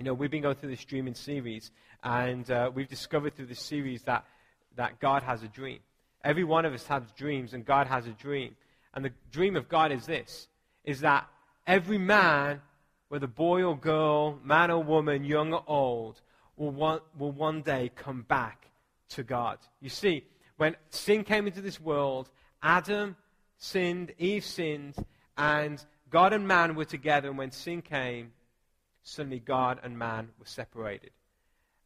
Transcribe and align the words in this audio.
You 0.00 0.06
know, 0.06 0.14
we've 0.14 0.30
been 0.30 0.40
going 0.40 0.54
through 0.54 0.70
this 0.70 0.84
dreaming 0.86 1.14
series, 1.14 1.72
and 2.02 2.50
uh, 2.50 2.70
we've 2.74 2.88
discovered 2.88 3.36
through 3.36 3.44
this 3.44 3.60
series 3.60 4.00
that, 4.04 4.24
that 4.76 4.98
God 4.98 5.22
has 5.22 5.42
a 5.42 5.48
dream. 5.48 5.80
Every 6.24 6.42
one 6.42 6.64
of 6.64 6.72
us 6.72 6.86
has 6.86 7.02
dreams, 7.18 7.52
and 7.52 7.66
God 7.66 7.86
has 7.86 8.06
a 8.06 8.12
dream. 8.12 8.56
And 8.94 9.04
the 9.04 9.12
dream 9.30 9.56
of 9.56 9.68
God 9.68 9.92
is 9.92 10.06
this, 10.06 10.48
is 10.84 11.00
that 11.00 11.28
every 11.66 11.98
man, 11.98 12.62
whether 13.10 13.26
boy 13.26 13.62
or 13.62 13.76
girl, 13.76 14.38
man 14.42 14.70
or 14.70 14.82
woman, 14.82 15.22
young 15.22 15.52
or 15.52 15.64
old, 15.66 16.22
will 16.56 16.70
one, 16.70 17.00
will 17.18 17.32
one 17.32 17.60
day 17.60 17.90
come 17.94 18.22
back 18.22 18.70
to 19.10 19.22
God. 19.22 19.58
You 19.82 19.90
see, 19.90 20.24
when 20.56 20.76
sin 20.88 21.24
came 21.24 21.46
into 21.46 21.60
this 21.60 21.78
world, 21.78 22.30
Adam 22.62 23.16
sinned, 23.58 24.14
Eve 24.16 24.46
sinned, 24.46 24.94
and 25.36 25.84
God 26.08 26.32
and 26.32 26.48
man 26.48 26.74
were 26.74 26.86
together, 26.86 27.28
and 27.28 27.36
when 27.36 27.50
sin 27.50 27.82
came, 27.82 28.32
suddenly 29.02 29.40
God 29.40 29.80
and 29.82 29.98
man 29.98 30.30
were 30.38 30.46
separated. 30.46 31.10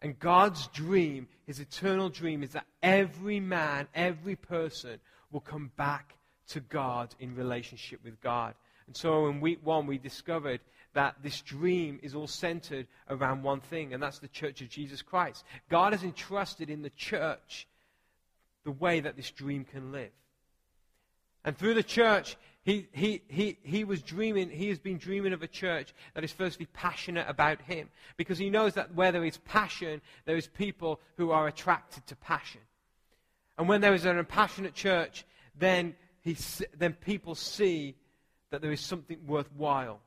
And 0.02 0.18
God's 0.18 0.66
dream, 0.68 1.28
his 1.46 1.60
eternal 1.60 2.10
dream, 2.10 2.42
is 2.42 2.50
that 2.50 2.66
every 2.82 3.40
man, 3.40 3.88
every 3.94 4.36
person 4.36 5.00
will 5.32 5.40
come 5.40 5.70
back 5.76 6.14
to 6.48 6.60
God 6.60 7.14
in 7.18 7.34
relationship 7.34 8.00
with 8.04 8.20
God. 8.20 8.54
And 8.86 8.96
so 8.96 9.28
in 9.28 9.40
week 9.40 9.60
one, 9.64 9.86
we 9.86 9.96
discovered 9.96 10.60
that 10.92 11.16
this 11.22 11.40
dream 11.40 11.98
is 12.02 12.14
all 12.14 12.26
centered 12.26 12.86
around 13.08 13.42
one 13.42 13.60
thing, 13.60 13.94
and 13.94 14.02
that's 14.02 14.18
the 14.18 14.28
church 14.28 14.60
of 14.60 14.68
Jesus 14.68 15.02
Christ. 15.02 15.44
God 15.68 15.92
has 15.92 16.04
entrusted 16.04 16.70
in 16.70 16.82
the 16.82 16.90
church 16.90 17.66
the 18.64 18.70
way 18.70 19.00
that 19.00 19.16
this 19.16 19.30
dream 19.30 19.64
can 19.64 19.90
live. 19.90 20.12
And 21.44 21.56
through 21.56 21.74
the 21.74 21.82
church, 21.82 22.36
he, 22.64 22.88
he, 22.92 23.22
he, 23.28 23.58
he 23.62 23.84
was 23.84 24.02
dreaming, 24.02 24.48
he 24.48 24.70
has 24.70 24.78
been 24.78 24.96
dreaming 24.96 25.34
of 25.34 25.42
a 25.42 25.46
church 25.46 25.94
that 26.14 26.24
is 26.24 26.32
firstly 26.32 26.66
passionate 26.72 27.28
about 27.28 27.60
him. 27.60 27.90
Because 28.16 28.38
he 28.38 28.48
knows 28.48 28.74
that 28.74 28.94
where 28.94 29.12
there 29.12 29.24
is 29.24 29.36
passion, 29.36 30.00
there 30.24 30.36
is 30.36 30.46
people 30.46 30.98
who 31.18 31.30
are 31.30 31.46
attracted 31.46 32.06
to 32.06 32.16
passion. 32.16 32.62
And 33.58 33.68
when 33.68 33.82
there 33.82 33.92
is 33.92 34.06
an 34.06 34.24
passionate 34.24 34.74
church, 34.74 35.26
then, 35.58 35.94
he, 36.22 36.36
then 36.76 36.94
people 36.94 37.34
see 37.34 37.96
that 38.50 38.62
there 38.62 38.72
is 38.72 38.80
something 38.80 39.18
worthwhile 39.26 40.00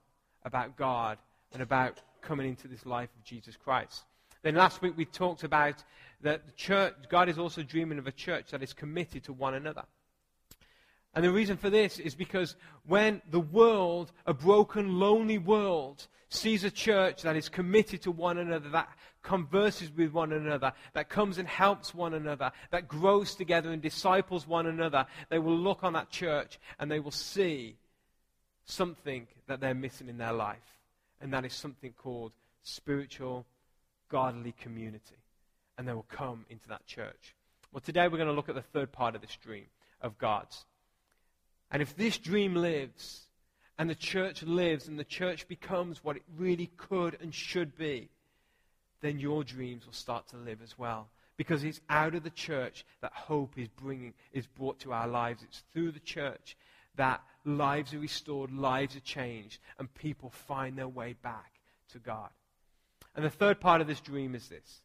about 0.44 0.76
God 0.78 1.20
and 1.54 1.62
about 1.62 2.02
coming 2.22 2.48
into 2.48 2.68
this 2.68 2.88
life 2.88 3.10
of 3.16 3.24
Jesus 3.24 3.56
Christ. 3.56 4.04
Then 4.42 4.56
last 4.56 4.82
week 4.82 4.98
we 4.98 5.06
talked 5.06 5.44
about 5.44 5.84
that 6.22 6.48
the 6.48 6.54
church, 6.54 6.96
God 7.10 7.30
is 7.30 7.38
also 7.38 7.62
dreaming 7.62 8.00
of 8.00 8.08
a 8.08 8.12
church 8.12 8.50
that 8.50 8.64
is 8.64 8.74
committed 8.74 9.26
to 9.26 9.34
one 9.34 9.54
another. 9.54 9.84
And 11.18 11.24
the 11.24 11.32
reason 11.32 11.58
for 11.58 11.72
this 11.72 11.98
is 11.98 12.14
because 12.14 12.56
when 12.86 13.24
the 13.32 13.40
world, 13.40 14.12
a 14.28 14.36
broken, 14.36 15.00
lonely 15.00 15.40
world, 15.40 16.06
sees 16.30 16.64
a 16.64 16.70
church 16.70 17.24
that 17.24 17.36
is 17.36 17.50
committed 17.50 18.04
to 18.04 18.12
one 18.12 18.38
another, 18.38 18.70
that 18.70 18.88
converses 19.24 19.92
with 19.98 20.14
one 20.14 20.32
another, 20.32 20.74
that 20.94 21.10
comes 21.10 21.40
and 21.40 21.48
helps 21.48 21.92
one 21.92 22.14
another, 22.14 22.52
that 22.70 22.88
grows 22.88 23.34
together 23.34 23.72
and 23.72 23.82
disciples 23.82 24.48
one 24.48 24.68
another, 24.68 25.08
they 25.30 25.40
will 25.40 25.58
look 25.58 25.84
on 25.84 25.94
that 25.94 26.12
church 26.12 26.60
and 26.78 26.92
they 26.92 27.00
will 27.00 27.10
see 27.10 27.78
something 28.66 29.26
that 29.48 29.60
they're 29.60 29.74
missing 29.74 30.10
in 30.10 30.20
their 30.20 30.34
life. 30.34 30.78
And 31.20 31.34
that 31.34 31.46
is 31.46 31.54
something 31.54 31.94
called 31.94 32.32
spiritual, 32.62 33.48
godly 34.08 34.54
community. 34.62 35.18
And 35.80 35.88
they 35.88 35.94
will 35.94 36.06
come 36.12 36.46
into 36.52 36.68
that 36.68 36.86
church. 36.86 37.34
Well, 37.74 37.82
today 37.82 38.08
we're 38.08 38.18
going 38.18 38.30
to 38.30 38.36
look 38.36 38.50
at 38.50 38.56
the 38.56 38.62
third 38.62 38.92
part 38.92 39.16
of 39.16 39.22
this 39.22 39.36
dream 39.44 39.66
of 40.00 40.20
God's. 40.20 40.64
And 41.72 41.82
if 41.82 41.96
this 41.96 42.18
dream 42.18 42.56
lives, 42.56 43.24
and 43.78 43.90
the 43.90 43.96
church 43.96 44.44
lives, 44.44 44.88
and 44.88 44.98
the 44.98 45.04
church 45.04 45.48
becomes 45.48 46.04
what 46.04 46.16
it 46.16 46.24
really 46.38 46.72
could 46.78 47.18
and 47.22 47.34
should 47.34 47.78
be, 47.78 48.10
then 49.02 49.20
your 49.20 49.44
dreams 49.44 49.86
will 49.86 49.94
start 49.94 50.28
to 50.30 50.38
live 50.38 50.60
as 50.64 50.78
well. 50.78 51.10
Because 51.36 51.64
it's 51.64 51.82
out 51.90 52.16
of 52.16 52.24
the 52.24 52.32
church 52.32 52.84
that 53.02 53.14
hope 53.14 53.58
is, 53.58 53.68
bringing, 53.68 54.14
is 54.34 54.48
brought 54.48 54.80
to 54.80 54.94
our 54.94 55.08
lives. 55.08 55.44
It's 55.44 55.64
through 55.72 55.92
the 55.92 56.00
church 56.00 56.58
that 56.96 57.22
lives 57.46 57.94
are 57.94 58.00
restored, 58.00 58.52
lives 58.52 58.96
are 58.96 59.02
changed, 59.02 59.60
and 59.78 59.94
people 59.94 60.32
find 60.32 60.78
their 60.78 60.88
way 60.88 61.16
back 61.22 61.52
to 61.92 62.00
God. 62.00 62.30
And 63.16 63.24
the 63.24 63.30
third 63.30 63.60
part 63.60 63.82
of 63.82 63.88
this 63.88 64.02
dream 64.02 64.34
is 64.34 64.48
this 64.48 64.82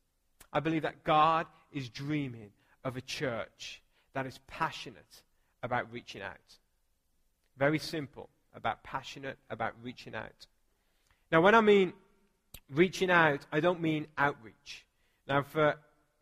I 0.53 0.60
believe 0.60 0.82
that 0.82 1.04
God 1.04 1.47
is 1.72 1.88
dreaming 1.88 2.50
of 2.84 2.97
a 2.97 3.00
church 3.00 3.82
that 4.12 4.26
is 4.26 4.38
passionate 4.47 5.22
about 5.62 5.91
reaching 5.91 6.20
out. 6.20 6.37
Very 7.56 7.78
simple, 7.78 8.28
about 8.54 8.82
passionate, 8.82 9.38
about 9.50 9.74
reaching 9.82 10.14
out. 10.14 10.46
Now, 11.30 11.40
when 11.40 11.54
I 11.54 11.60
mean 11.60 11.92
reaching 12.70 13.10
out, 13.10 13.46
I 13.52 13.60
don't 13.60 13.80
mean 13.80 14.06
outreach. 14.16 14.86
Now, 15.28 15.42
for 15.42 15.76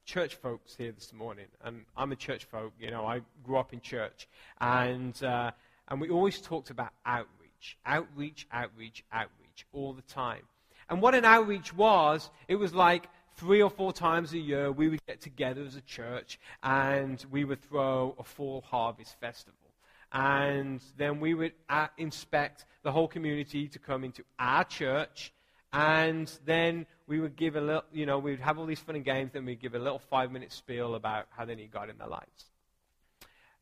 church 0.05 0.35
folks 0.35 0.75
here 0.75 0.93
this 0.93 1.13
morning, 1.13 1.47
and 1.65 1.85
I'm 1.97 2.13
a 2.13 2.17
church 2.17 2.45
folk, 2.45 2.73
you 2.79 2.91
know, 2.91 3.07
I 3.07 3.21
grew 3.45 3.59
up 3.59 3.73
in 3.73 3.81
church, 3.81 4.29
and, 4.61 5.21
uh, 5.23 5.53
and 5.89 6.01
we 6.01 6.11
always 6.11 6.41
talked 6.41 6.71
about 6.71 6.91
outreach, 7.07 7.79
outreach, 7.87 8.47
outreach, 8.53 9.05
outreach, 9.13 9.67
all 9.73 9.93
the 9.93 10.03
time. 10.03 10.43
And 10.89 11.01
what 11.01 11.15
an 11.15 11.25
outreach 11.25 11.73
was, 11.73 12.31
it 12.49 12.57
was 12.57 12.75
like 12.75 13.09
three 13.37 13.63
or 13.63 13.71
four 13.71 13.93
times 13.93 14.33
a 14.33 14.39
year 14.39 14.71
we 14.73 14.89
would 14.89 15.07
get 15.07 15.21
together 15.21 15.63
as 15.63 15.77
a 15.77 15.81
church 15.83 16.39
and 16.63 17.25
we 17.31 17.45
would 17.45 17.63
throw 17.63 18.15
a 18.19 18.25
fall 18.25 18.63
harvest 18.63 19.19
festival 19.21 19.70
and 20.13 20.81
then 20.97 21.21
we 21.21 21.35
would 21.35 21.53
uh, 21.69 21.89
inspect 21.99 22.65
the 22.83 22.93
whole 22.93 23.09
community 23.09 23.69
to 23.69 23.79
come 23.79 24.05
into 24.05 24.25
our 24.39 24.65
church, 24.65 25.33
and 25.73 26.33
then 26.45 26.87
we 27.07 27.21
would 27.21 27.37
give 27.37 27.57
a 27.57 27.61
little, 27.61 27.85
you 27.93 28.07
know, 28.07 28.19
we'd 28.19 28.41
have 28.41 28.59
all 28.59 28.67
these 28.67 28.81
fun 28.81 28.97
and 28.97 29.05
games, 29.05 29.33
then 29.33 29.45
we'd 29.45 29.61
give 29.61 29.75
a 29.75 29.79
little 29.79 29.99
five 29.99 30.33
minute 30.33 30.53
spiel 30.53 30.95
about 30.95 31.27
how 31.31 31.45
they 31.45 31.55
need 31.55 31.71
God 31.71 31.91
in 31.91 31.99
their 31.99 32.09
lives. 32.09 32.51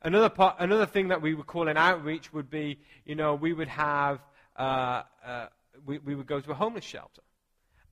Another, 0.03 0.29
part, 0.29 0.57
another 0.61 0.87
thing 0.87 1.09
that 1.09 1.21
we 1.21 1.35
would 1.35 1.47
call 1.47 1.67
an 1.67 1.77
outreach 1.77 2.33
would 2.33 2.49
be, 2.49 2.79
you 3.05 3.17
know, 3.17 3.35
we 3.35 3.53
would 3.53 3.69
have, 3.69 4.21
uh, 4.57 5.03
uh, 5.25 5.47
we, 5.85 5.99
we 5.99 6.15
would 6.15 6.27
go 6.27 6.41
to 6.41 6.51
a 6.53 6.55
homeless 6.55 6.85
shelter. 6.85 7.23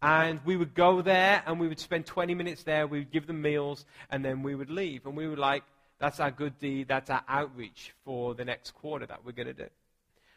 And 0.02 0.40
we 0.44 0.56
would 0.56 0.74
go 0.74 1.02
there 1.02 1.42
and 1.46 1.58
we 1.58 1.66
would 1.66 1.80
spend 1.80 2.06
20 2.06 2.34
minutes 2.34 2.62
there. 2.62 2.86
We 2.86 2.98
would 3.00 3.10
give 3.10 3.26
them 3.26 3.42
meals 3.42 3.86
and 4.10 4.24
then 4.24 4.42
we 4.42 4.54
would 4.54 4.70
leave. 4.70 5.04
And 5.04 5.16
we 5.16 5.26
would 5.26 5.38
like, 5.38 5.64
that's 5.98 6.20
our 6.20 6.30
good 6.30 6.58
deed. 6.58 6.88
That's 6.88 7.10
our 7.10 7.22
outreach 7.28 7.94
for 8.04 8.34
the 8.34 8.44
next 8.44 8.72
quarter 8.72 9.06
that 9.06 9.24
we're 9.24 9.32
going 9.32 9.48
to 9.48 9.54
do. 9.54 9.68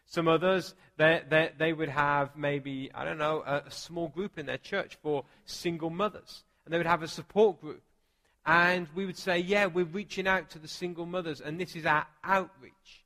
Some 0.05 0.27
others, 0.27 0.73
they, 0.97 1.21
they, 1.29 1.51
they, 1.57 1.73
would 1.73 1.89
have 1.89 2.35
maybe, 2.35 2.89
I 2.95 3.05
don't 3.05 3.19
know, 3.19 3.43
a, 3.45 3.63
a 3.67 3.71
small 3.71 4.07
group 4.07 4.39
in 4.39 4.47
their 4.47 4.57
church 4.57 4.97
for 5.03 5.23
single 5.45 5.91
mothers. 5.91 6.43
And 6.65 6.73
they 6.73 6.77
would 6.77 6.87
have 6.87 7.03
a 7.03 7.07
support 7.07 7.61
group. 7.61 7.83
And 8.45 8.87
we 8.95 9.05
would 9.05 9.17
say, 9.17 9.37
yeah, 9.37 9.67
we're 9.67 9.85
reaching 9.85 10.27
out 10.27 10.49
to 10.51 10.59
the 10.59 10.67
single 10.67 11.05
mothers, 11.05 11.41
and 11.41 11.59
this 11.59 11.75
is 11.75 11.85
our 11.85 12.07
outreach. 12.23 13.05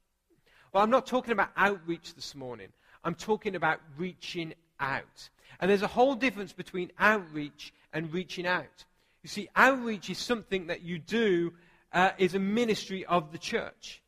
Well, 0.72 0.81
I'm 0.81 0.90
not 0.90 1.06
talking 1.06 1.34
about 1.34 1.50
outreach 1.58 2.16
this 2.16 2.36
morning. 2.36 2.69
I'm 3.03 3.16
talking 3.16 3.56
about 3.56 3.81
reaching 3.97 4.53
out. 4.80 5.30
And 5.59 5.69
there's 5.69 5.81
a 5.81 5.88
whole 5.88 6.16
difference 6.16 6.53
between 6.53 6.92
outreach 6.97 7.74
and 7.92 8.13
reaching 8.13 8.47
out. 8.47 8.86
You 9.24 9.30
see, 9.30 9.50
outreach 9.56 10.09
is 10.09 10.18
something 10.18 10.68
that 10.68 10.81
you 10.81 11.00
do 11.00 11.53
uh, 11.94 12.12
is 12.18 12.36
a 12.36 12.40
ministry 12.40 13.06
of 13.06 13.31
the 13.31 13.38
church. 13.38 14.02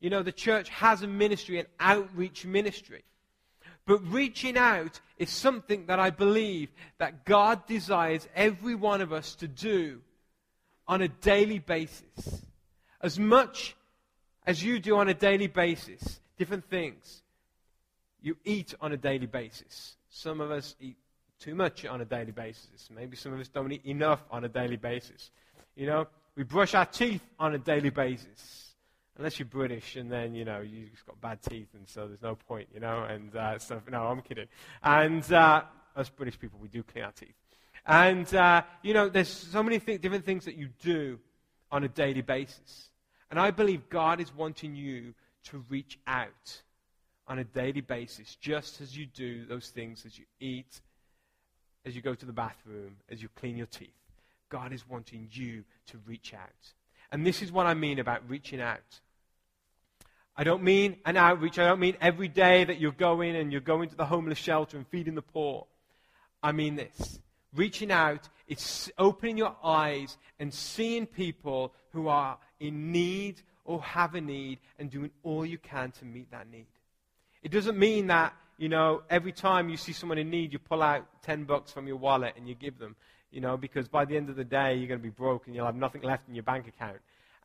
You 0.00 0.10
know, 0.10 0.22
the 0.22 0.32
church 0.32 0.68
has 0.70 1.02
a 1.02 1.06
ministry, 1.06 1.58
an 1.58 1.66
outreach 1.78 2.44
ministry. 2.44 3.04
But 3.86 3.98
reaching 4.12 4.56
out 4.56 5.00
is 5.16 5.30
something 5.30 5.86
that 5.86 6.00
I 6.00 6.10
believe 6.10 6.70
that 6.98 7.24
God 7.24 7.66
desires 7.66 8.26
every 8.34 8.74
one 8.74 9.00
of 9.00 9.12
us 9.12 9.36
to 9.36 9.48
do 9.48 10.00
on 10.88 11.02
a 11.02 11.08
daily 11.08 11.60
basis. 11.60 12.44
As 13.00 13.18
much 13.18 13.76
as 14.46 14.62
you 14.62 14.78
do 14.78 14.96
on 14.96 15.08
a 15.08 15.14
daily 15.14 15.46
basis, 15.46 16.20
different 16.36 16.68
things. 16.68 17.22
You 18.22 18.36
eat 18.44 18.74
on 18.80 18.92
a 18.92 18.96
daily 18.96 19.26
basis. 19.26 19.96
Some 20.08 20.40
of 20.40 20.50
us 20.50 20.74
eat 20.80 20.96
too 21.38 21.54
much 21.54 21.84
on 21.84 22.00
a 22.00 22.04
daily 22.04 22.32
basis. 22.32 22.88
Maybe 22.94 23.16
some 23.16 23.32
of 23.32 23.40
us 23.40 23.48
don't 23.48 23.70
eat 23.72 23.84
enough 23.84 24.24
on 24.30 24.44
a 24.44 24.48
daily 24.48 24.76
basis. 24.76 25.30
You 25.74 25.86
know, 25.86 26.06
we 26.36 26.42
brush 26.42 26.74
our 26.74 26.86
teeth 26.86 27.22
on 27.38 27.54
a 27.54 27.58
daily 27.58 27.90
basis. 27.90 28.74
Unless 29.18 29.38
you're 29.38 29.46
British, 29.46 29.96
and 29.96 30.12
then, 30.12 30.34
you 30.34 30.44
know, 30.44 30.60
you've 30.60 31.04
got 31.06 31.18
bad 31.22 31.40
teeth, 31.40 31.68
and 31.72 31.88
so 31.88 32.06
there's 32.06 32.20
no 32.20 32.34
point, 32.34 32.68
you 32.74 32.80
know, 32.80 33.04
and 33.04 33.34
uh, 33.34 33.58
stuff. 33.58 33.80
No, 33.90 34.02
I'm 34.08 34.20
kidding. 34.20 34.46
And 34.82 35.32
uh, 35.32 35.62
us 35.96 36.10
British 36.10 36.38
people, 36.38 36.58
we 36.60 36.68
do 36.68 36.82
clean 36.82 37.04
our 37.06 37.12
teeth. 37.12 37.34
And, 37.86 38.32
uh, 38.34 38.62
you 38.82 38.92
know, 38.92 39.08
there's 39.08 39.30
so 39.30 39.62
many 39.62 39.78
th- 39.78 40.02
different 40.02 40.26
things 40.26 40.44
that 40.44 40.56
you 40.56 40.68
do 40.82 41.18
on 41.72 41.82
a 41.84 41.88
daily 41.88 42.20
basis. 42.20 42.90
And 43.30 43.40
I 43.40 43.50
believe 43.52 43.88
God 43.88 44.20
is 44.20 44.34
wanting 44.34 44.74
you 44.74 45.14
to 45.44 45.64
reach 45.70 45.98
out 46.06 46.60
on 47.26 47.38
a 47.38 47.44
daily 47.44 47.80
basis, 47.80 48.36
just 48.36 48.82
as 48.82 48.96
you 48.96 49.06
do 49.06 49.46
those 49.46 49.70
things 49.70 50.04
as 50.04 50.18
you 50.18 50.26
eat, 50.40 50.80
as 51.86 51.96
you 51.96 52.02
go 52.02 52.14
to 52.14 52.26
the 52.26 52.32
bathroom, 52.32 52.96
as 53.10 53.22
you 53.22 53.30
clean 53.34 53.56
your 53.56 53.66
teeth. 53.66 54.05
God 54.48 54.72
is 54.72 54.88
wanting 54.88 55.28
you 55.32 55.64
to 55.88 55.98
reach 56.06 56.34
out. 56.34 56.72
And 57.12 57.26
this 57.26 57.42
is 57.42 57.52
what 57.52 57.66
I 57.66 57.74
mean 57.74 57.98
about 57.98 58.28
reaching 58.28 58.60
out. 58.60 59.00
I 60.36 60.44
don't 60.44 60.62
mean 60.62 60.96
an 61.04 61.16
outreach. 61.16 61.58
I 61.58 61.64
don't 61.66 61.80
mean 61.80 61.96
every 62.00 62.28
day 62.28 62.64
that 62.64 62.78
you're 62.78 62.92
going 62.92 63.36
and 63.36 63.50
you're 63.50 63.60
going 63.60 63.88
to 63.88 63.96
the 63.96 64.04
homeless 64.04 64.38
shelter 64.38 64.76
and 64.76 64.86
feeding 64.88 65.14
the 65.14 65.22
poor. 65.22 65.66
I 66.42 66.52
mean 66.52 66.76
this 66.76 67.18
Reaching 67.54 67.90
out 67.90 68.28
is 68.46 68.92
opening 68.98 69.38
your 69.38 69.56
eyes 69.64 70.18
and 70.38 70.52
seeing 70.52 71.06
people 71.06 71.72
who 71.92 72.08
are 72.08 72.38
in 72.60 72.92
need 72.92 73.40
or 73.64 73.82
have 73.82 74.14
a 74.14 74.20
need 74.20 74.58
and 74.78 74.90
doing 74.90 75.10
all 75.22 75.44
you 75.44 75.56
can 75.56 75.90
to 75.92 76.04
meet 76.04 76.30
that 76.32 76.50
need. 76.50 76.66
It 77.42 77.50
doesn't 77.50 77.78
mean 77.78 78.08
that, 78.08 78.34
you 78.58 78.68
know, 78.68 79.02
every 79.08 79.32
time 79.32 79.70
you 79.70 79.78
see 79.78 79.92
someone 79.92 80.18
in 80.18 80.28
need, 80.28 80.52
you 80.52 80.58
pull 80.58 80.82
out 80.82 81.06
10 81.22 81.44
bucks 81.44 81.72
from 81.72 81.86
your 81.86 81.96
wallet 81.96 82.34
and 82.36 82.46
you 82.46 82.54
give 82.54 82.78
them, 82.78 82.94
you 83.36 83.42
know, 83.42 83.58
because 83.58 83.86
by 83.86 84.06
the 84.06 84.16
end 84.16 84.30
of 84.30 84.36
the 84.36 84.44
day, 84.44 84.76
you're 84.76 84.88
going 84.88 84.98
to 84.98 85.02
be 85.02 85.10
broke 85.10 85.46
and 85.46 85.54
you'll 85.54 85.66
have 85.66 85.76
nothing 85.76 86.00
left 86.00 86.26
in 86.26 86.34
your 86.34 86.42
bank 86.42 86.66
account. 86.66 86.96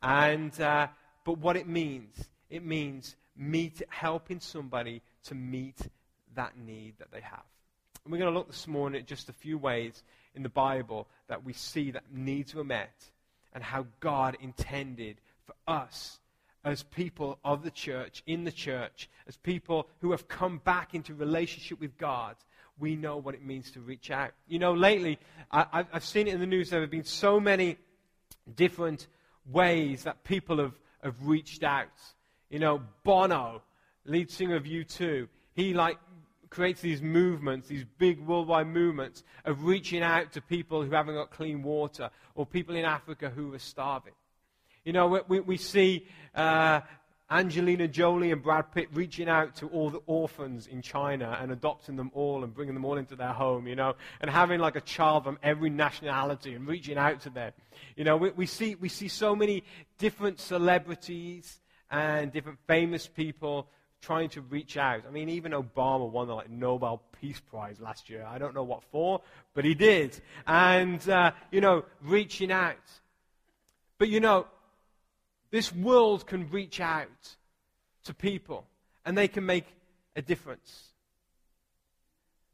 And, 0.02 0.58
uh, 0.58 0.86
but 1.22 1.36
what 1.36 1.54
it 1.54 1.68
means, 1.68 2.30
it 2.48 2.64
means 2.64 3.14
meet, 3.36 3.82
helping 3.90 4.40
somebody 4.40 5.02
to 5.24 5.34
meet 5.34 5.76
that 6.34 6.56
need 6.56 6.94
that 6.98 7.12
they 7.12 7.20
have. 7.20 7.44
And 8.02 8.10
we're 8.10 8.18
going 8.18 8.32
to 8.32 8.38
look 8.38 8.46
this 8.46 8.66
morning 8.66 9.02
at 9.02 9.06
just 9.06 9.28
a 9.28 9.34
few 9.34 9.58
ways 9.58 10.02
in 10.34 10.42
the 10.42 10.48
Bible 10.48 11.08
that 11.28 11.44
we 11.44 11.52
see 11.52 11.90
that 11.90 12.04
needs 12.10 12.54
were 12.54 12.64
met 12.64 13.04
and 13.52 13.62
how 13.62 13.84
God 14.00 14.38
intended 14.40 15.18
for 15.44 15.54
us 15.68 16.20
as 16.64 16.84
people 16.84 17.38
of 17.44 17.64
the 17.64 17.70
church, 17.70 18.22
in 18.26 18.44
the 18.44 18.52
church, 18.52 19.10
as 19.28 19.36
people 19.36 19.88
who 20.00 20.12
have 20.12 20.26
come 20.26 20.56
back 20.64 20.94
into 20.94 21.12
relationship 21.14 21.78
with 21.80 21.98
God, 21.98 22.36
we 22.78 22.96
know 22.96 23.16
what 23.16 23.34
it 23.34 23.44
means 23.44 23.70
to 23.72 23.80
reach 23.80 24.10
out. 24.10 24.32
You 24.48 24.58
know, 24.58 24.72
lately, 24.72 25.18
I, 25.50 25.84
have 25.92 26.04
seen 26.04 26.28
it 26.28 26.34
in 26.34 26.40
the 26.40 26.46
news, 26.46 26.70
there 26.70 26.80
have 26.80 26.90
been 26.90 27.04
so 27.04 27.38
many 27.38 27.78
different 28.54 29.06
ways 29.50 30.04
that 30.04 30.24
people 30.24 30.58
have, 30.58 30.74
have 31.02 31.14
reached 31.22 31.62
out. 31.62 31.88
You 32.50 32.58
know, 32.58 32.82
Bono, 33.04 33.62
lead 34.04 34.30
singer 34.30 34.56
of 34.56 34.64
U2, 34.64 35.28
he 35.54 35.74
like 35.74 35.98
creates 36.50 36.80
these 36.80 37.00
movements, 37.00 37.68
these 37.68 37.84
big 37.98 38.20
worldwide 38.20 38.66
movements 38.66 39.24
of 39.44 39.64
reaching 39.64 40.02
out 40.02 40.32
to 40.32 40.40
people 40.40 40.82
who 40.82 40.90
haven't 40.90 41.14
got 41.14 41.30
clean 41.30 41.62
water 41.62 42.10
or 42.34 42.44
people 42.44 42.76
in 42.76 42.84
Africa 42.84 43.30
who 43.30 43.54
are 43.54 43.58
starving. 43.58 44.12
You 44.84 44.92
know, 44.92 45.22
we, 45.28 45.40
we 45.40 45.56
see 45.56 46.06
uh, 46.34 46.80
Angelina 47.30 47.88
Jolie 47.88 48.30
and 48.30 48.42
Brad 48.42 48.72
Pitt 48.72 48.88
reaching 48.92 49.28
out 49.28 49.56
to 49.56 49.68
all 49.68 49.88
the 49.88 50.02
orphans 50.06 50.66
in 50.66 50.82
China 50.82 51.38
and 51.40 51.50
adopting 51.50 51.96
them 51.96 52.10
all 52.12 52.44
and 52.44 52.52
bringing 52.52 52.74
them 52.74 52.84
all 52.84 52.98
into 52.98 53.16
their 53.16 53.32
home, 53.32 53.66
you 53.66 53.74
know, 53.74 53.94
and 54.20 54.30
having 54.30 54.60
like 54.60 54.76
a 54.76 54.82
child 54.82 55.24
from 55.24 55.38
every 55.42 55.70
nationality 55.70 56.54
and 56.54 56.68
reaching 56.68 56.98
out 56.98 57.22
to 57.22 57.30
them. 57.30 57.52
You 57.96 58.04
know, 58.04 58.18
we, 58.18 58.30
we, 58.32 58.46
see, 58.46 58.74
we 58.74 58.90
see 58.90 59.08
so 59.08 59.34
many 59.34 59.64
different 59.98 60.40
celebrities 60.40 61.60
and 61.90 62.32
different 62.32 62.58
famous 62.66 63.06
people 63.06 63.68
trying 64.02 64.28
to 64.30 64.40
reach 64.42 64.76
out. 64.76 65.04
I 65.06 65.10
mean, 65.10 65.28
even 65.30 65.52
Obama 65.52 66.10
won 66.10 66.26
the 66.26 66.34
like, 66.34 66.50
Nobel 66.50 67.02
Peace 67.20 67.40
Prize 67.40 67.80
last 67.80 68.10
year. 68.10 68.26
I 68.28 68.36
don't 68.36 68.54
know 68.54 68.64
what 68.64 68.82
for, 68.90 69.22
but 69.54 69.64
he 69.64 69.74
did. 69.74 70.20
And, 70.46 71.08
uh, 71.08 71.30
you 71.50 71.60
know, 71.60 71.84
reaching 72.02 72.50
out. 72.50 72.76
But, 73.98 74.08
you 74.08 74.20
know, 74.20 74.46
this 75.52 75.72
world 75.72 76.26
can 76.26 76.50
reach 76.50 76.80
out 76.80 77.36
to 78.04 78.14
people 78.14 78.66
and 79.04 79.16
they 79.16 79.28
can 79.28 79.46
make 79.46 79.66
a 80.16 80.22
difference. 80.22 80.88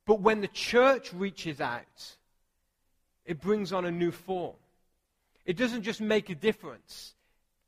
But 0.04 0.20
when 0.20 0.40
the 0.40 0.48
church 0.48 1.14
reaches 1.14 1.60
out, 1.60 2.16
it 3.24 3.40
brings 3.40 3.72
on 3.72 3.84
a 3.84 3.90
new 3.90 4.10
form. 4.10 4.56
It 5.46 5.56
doesn't 5.56 5.82
just 5.82 6.00
make 6.00 6.28
a 6.28 6.34
difference, 6.34 7.14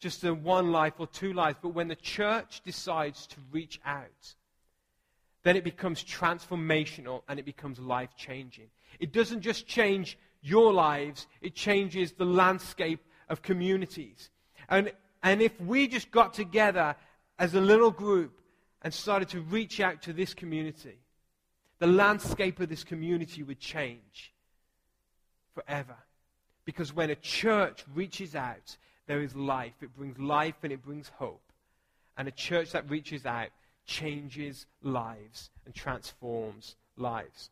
just 0.00 0.24
in 0.24 0.42
one 0.42 0.72
life 0.72 0.94
or 0.98 1.06
two 1.06 1.32
lives, 1.32 1.58
but 1.62 1.74
when 1.74 1.88
the 1.88 1.96
church 1.96 2.60
decides 2.64 3.26
to 3.28 3.36
reach 3.52 3.80
out, 3.86 4.34
then 5.44 5.56
it 5.56 5.64
becomes 5.64 6.02
transformational 6.02 7.22
and 7.28 7.38
it 7.38 7.44
becomes 7.44 7.78
life 7.78 8.16
changing. 8.16 8.68
It 8.98 9.12
doesn't 9.12 9.42
just 9.42 9.66
change 9.66 10.18
your 10.42 10.72
lives, 10.72 11.28
it 11.40 11.54
changes 11.54 12.12
the 12.12 12.24
landscape 12.24 13.00
of 13.28 13.42
communities. 13.42 14.30
And 14.68 14.92
and 15.22 15.42
if 15.42 15.58
we 15.60 15.86
just 15.88 16.10
got 16.10 16.34
together 16.34 16.96
as 17.38 17.54
a 17.54 17.60
little 17.60 17.90
group 17.90 18.40
and 18.82 18.92
started 18.92 19.28
to 19.30 19.40
reach 19.40 19.80
out 19.80 20.02
to 20.02 20.12
this 20.12 20.34
community, 20.34 20.98
the 21.78 21.86
landscape 21.86 22.60
of 22.60 22.68
this 22.68 22.84
community 22.84 23.42
would 23.42 23.58
change 23.58 24.32
forever. 25.54 25.96
Because 26.64 26.94
when 26.94 27.10
a 27.10 27.16
church 27.16 27.84
reaches 27.94 28.34
out, 28.34 28.76
there 29.06 29.22
is 29.22 29.34
life. 29.34 29.72
It 29.80 29.94
brings 29.96 30.18
life 30.18 30.54
and 30.62 30.72
it 30.72 30.84
brings 30.84 31.10
hope. 31.16 31.42
And 32.16 32.28
a 32.28 32.32
church 32.32 32.72
that 32.72 32.88
reaches 32.88 33.26
out 33.26 33.48
changes 33.86 34.66
lives 34.82 35.50
and 35.64 35.74
transforms 35.74 36.76
lives. 36.96 37.50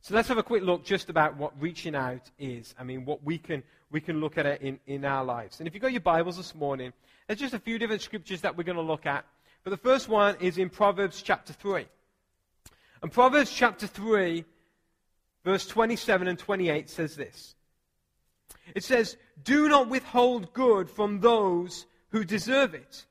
So 0.00 0.14
let's 0.14 0.28
have 0.28 0.38
a 0.38 0.42
quick 0.42 0.62
look 0.62 0.84
just 0.84 1.08
about 1.08 1.36
what 1.36 1.60
reaching 1.60 1.94
out 1.94 2.30
is. 2.38 2.74
I 2.78 2.84
mean, 2.84 3.04
what 3.04 3.24
we 3.24 3.38
can 3.38 3.62
we 3.90 4.00
can 4.00 4.20
look 4.20 4.36
at 4.38 4.46
it 4.46 4.60
in, 4.60 4.78
in 4.86 5.04
our 5.04 5.24
lives. 5.24 5.60
And 5.60 5.66
if 5.66 5.74
you've 5.74 5.82
got 5.82 5.92
your 5.92 6.00
Bibles 6.00 6.36
this 6.36 6.54
morning, 6.54 6.92
there's 7.26 7.40
just 7.40 7.54
a 7.54 7.58
few 7.58 7.78
different 7.78 8.02
scriptures 8.02 8.42
that 8.42 8.56
we're 8.56 8.64
going 8.64 8.76
to 8.76 8.82
look 8.82 9.06
at. 9.06 9.24
But 9.64 9.70
the 9.70 9.76
first 9.76 10.08
one 10.08 10.36
is 10.40 10.58
in 10.58 10.70
Proverbs 10.70 11.22
chapter 11.22 11.52
3. 11.52 11.86
And 13.02 13.12
Proverbs 13.12 13.50
chapter 13.50 13.86
3, 13.86 14.44
verse 15.44 15.66
27 15.66 16.28
and 16.28 16.38
28 16.38 16.90
says 16.90 17.16
this 17.16 17.54
It 18.74 18.84
says, 18.84 19.16
Do 19.42 19.68
not 19.68 19.88
withhold 19.88 20.52
good 20.52 20.90
from 20.90 21.20
those 21.20 21.86
who 22.10 22.24
deserve 22.24 22.74
it, 22.74 23.06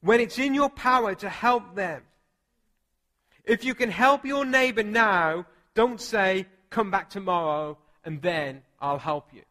when 0.00 0.20
it's 0.20 0.38
in 0.38 0.54
your 0.54 0.70
power 0.70 1.14
to 1.16 1.28
help 1.28 1.74
them. 1.74 2.02
If 3.44 3.64
you 3.64 3.74
can 3.74 3.90
help 3.90 4.24
your 4.24 4.44
neighbor 4.44 4.82
now, 4.82 5.46
don't 5.74 6.00
say, 6.00 6.46
Come 6.68 6.90
back 6.90 7.10
tomorrow 7.10 7.78
and 8.04 8.22
then 8.22 8.62
I'll 8.80 8.98
help 8.98 9.28
you. 9.32 9.42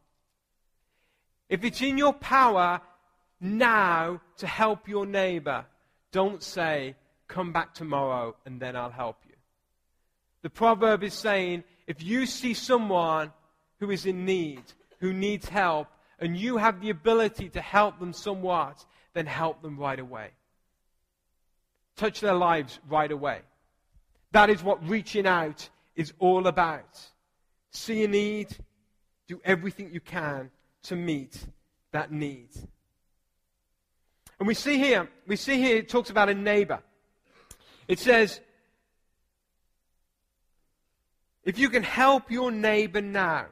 If 1.50 1.64
it's 1.64 1.82
in 1.82 1.98
your 1.98 2.14
power 2.14 2.80
now 3.42 4.22
to 4.38 4.48
help 4.48 4.88
your 4.88 5.06
neighbor, 5.06 5.66
don't 6.12 6.42
say, 6.44 6.96
Come 7.28 7.54
back 7.54 7.76
tomorrow 7.76 8.36
and 8.46 8.60
then 8.60 8.76
I'll 8.76 8.90
help 8.90 9.18
you. 9.28 9.36
The 10.42 10.50
proverb 10.50 11.04
is 11.04 11.14
saying, 11.14 11.64
if 11.86 12.02
you 12.02 12.26
see 12.26 12.56
someone 12.56 13.32
who 13.80 13.92
is 13.92 14.08
in 14.08 14.26
need, 14.26 14.64
who 15.00 15.14
needs 15.14 15.48
help, 15.48 15.88
and 16.18 16.36
you 16.36 16.58
have 16.58 16.82
the 16.82 16.90
ability 16.90 17.50
to 17.50 17.62
help 17.62 18.00
them 18.00 18.14
somewhat, 18.14 18.84
then 19.14 19.28
help 19.28 19.62
them 19.62 19.78
right 19.78 20.00
away. 20.00 20.32
Touch 21.96 22.20
their 22.20 22.34
lives 22.34 22.80
right 22.90 23.12
away. 23.12 23.42
That 24.32 24.50
is 24.50 24.64
what 24.64 24.90
reaching 24.90 25.28
out 25.28 25.70
is 25.96 26.14
all 26.18 26.48
about. 26.48 27.00
See 27.72 28.04
a 28.04 28.08
need, 28.08 28.48
do 29.28 29.40
everything 29.46 29.92
you 29.94 30.00
can 30.00 30.50
to 30.84 30.96
meet 30.96 31.46
that 31.92 32.12
need. 32.12 32.50
And 34.40 34.48
we 34.48 34.54
see 34.54 34.78
here, 34.78 35.10
we 35.28 35.36
see 35.36 35.58
here 35.58 35.78
it 35.78 35.90
talks 35.90 36.10
about 36.10 36.30
a 36.30 36.34
neighbor. 36.34 36.80
It 37.88 38.00
says, 38.00 38.40
if 41.44 41.58
you 41.58 41.70
can 41.70 41.84
help 41.84 42.32
your 42.32 42.52
neighbor 42.52 43.02
now. 43.02 43.48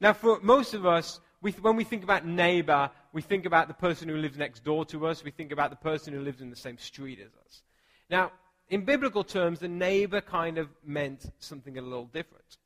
Now, 0.00 0.12
for 0.12 0.40
most 0.40 0.74
of 0.74 0.86
us, 0.86 1.20
we, 1.42 1.52
when 1.52 1.76
we 1.76 1.84
think 1.84 2.04
about 2.04 2.24
neighbor, 2.24 2.90
we 3.12 3.20
think 3.20 3.46
about 3.46 3.68
the 3.68 3.74
person 3.74 4.08
who 4.08 4.16
lives 4.16 4.38
next 4.38 4.64
door 4.64 4.84
to 4.86 5.06
us. 5.06 5.24
We 5.24 5.32
think 5.32 5.52
about 5.52 5.70
the 5.70 5.76
person 5.76 6.14
who 6.14 6.20
lives 6.20 6.40
in 6.40 6.50
the 6.50 6.56
same 6.56 6.78
street 6.78 7.18
as 7.20 7.32
us. 7.44 7.62
Now, 8.08 8.32
in 8.68 8.84
biblical 8.84 9.24
terms, 9.24 9.58
the 9.58 9.68
neighbor 9.68 10.20
kind 10.20 10.56
of 10.56 10.68
meant 10.84 11.30
something 11.38 11.76
a 11.76 11.82
little 11.82 12.06
different. 12.06 12.58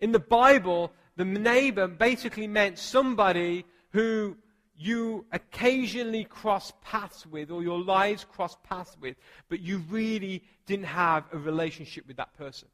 In 0.00 0.12
the 0.12 0.18
Bible, 0.18 0.92
the 1.16 1.24
neighbor 1.24 1.86
basically 1.86 2.46
meant 2.46 2.78
somebody 2.78 3.64
who 3.90 4.36
you 4.76 5.24
occasionally 5.32 6.24
cross 6.24 6.72
paths 6.82 7.26
with 7.26 7.50
or 7.50 7.62
your 7.62 7.78
lives 7.78 8.24
cross 8.24 8.56
paths 8.64 8.96
with, 9.00 9.16
but 9.48 9.60
you 9.60 9.78
really 9.88 10.42
didn't 10.66 10.86
have 10.86 11.24
a 11.32 11.38
relationship 11.38 12.06
with 12.06 12.16
that 12.16 12.36
person. 12.36 12.68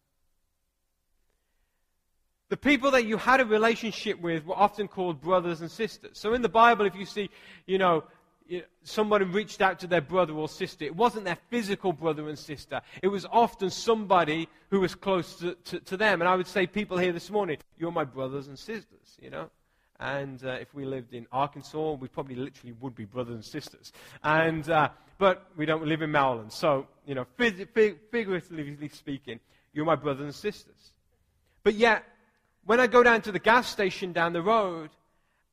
The 2.48 2.56
people 2.56 2.90
that 2.92 3.06
you 3.06 3.16
had 3.16 3.40
a 3.40 3.44
relationship 3.44 4.20
with 4.20 4.44
were 4.44 4.56
often 4.56 4.88
called 4.88 5.20
brothers 5.20 5.60
and 5.60 5.70
sisters. 5.70 6.18
So 6.18 6.34
in 6.34 6.42
the 6.42 6.48
Bible, 6.48 6.84
if 6.84 6.96
you 6.96 7.06
see, 7.06 7.30
you 7.66 7.78
know, 7.78 8.02
somebody 8.82 9.24
reached 9.24 9.60
out 9.60 9.78
to 9.80 9.86
their 9.86 10.00
brother 10.00 10.32
or 10.32 10.48
sister. 10.48 10.84
It 10.84 10.96
wasn't 10.96 11.24
their 11.24 11.38
physical 11.50 11.92
brother 11.92 12.28
and 12.28 12.38
sister. 12.38 12.80
It 13.02 13.08
was 13.08 13.26
often 13.30 13.70
somebody 13.70 14.48
who 14.70 14.80
was 14.80 14.94
close 14.94 15.36
to, 15.36 15.54
to, 15.54 15.80
to 15.80 15.96
them. 15.96 16.20
And 16.20 16.28
I 16.28 16.34
would 16.34 16.46
say, 16.46 16.66
people 16.66 16.98
here 16.98 17.12
this 17.12 17.30
morning, 17.30 17.58
you're 17.78 17.92
my 17.92 18.04
brothers 18.04 18.48
and 18.48 18.58
sisters, 18.58 19.18
you 19.20 19.30
know. 19.30 19.50
And 19.98 20.42
uh, 20.44 20.52
if 20.52 20.74
we 20.74 20.86
lived 20.86 21.12
in 21.12 21.26
Arkansas, 21.30 21.92
we 21.92 22.08
probably 22.08 22.34
literally 22.34 22.72
would 22.80 22.94
be 22.94 23.04
brothers 23.04 23.34
and 23.34 23.44
sisters. 23.44 23.92
And, 24.24 24.68
uh, 24.70 24.88
but 25.18 25.46
we 25.56 25.66
don't 25.66 25.84
live 25.84 26.00
in 26.00 26.10
Maryland. 26.10 26.52
So, 26.52 26.86
you 27.06 27.14
know, 27.14 27.26
figuratively 27.36 28.88
speaking, 28.88 29.40
you're 29.74 29.84
my 29.84 29.96
brothers 29.96 30.24
and 30.24 30.34
sisters. 30.34 30.92
But 31.62 31.74
yet, 31.74 32.04
when 32.64 32.80
I 32.80 32.86
go 32.86 33.02
down 33.02 33.20
to 33.22 33.32
the 33.32 33.38
gas 33.38 33.68
station 33.68 34.12
down 34.12 34.32
the 34.32 34.42
road, 34.42 34.88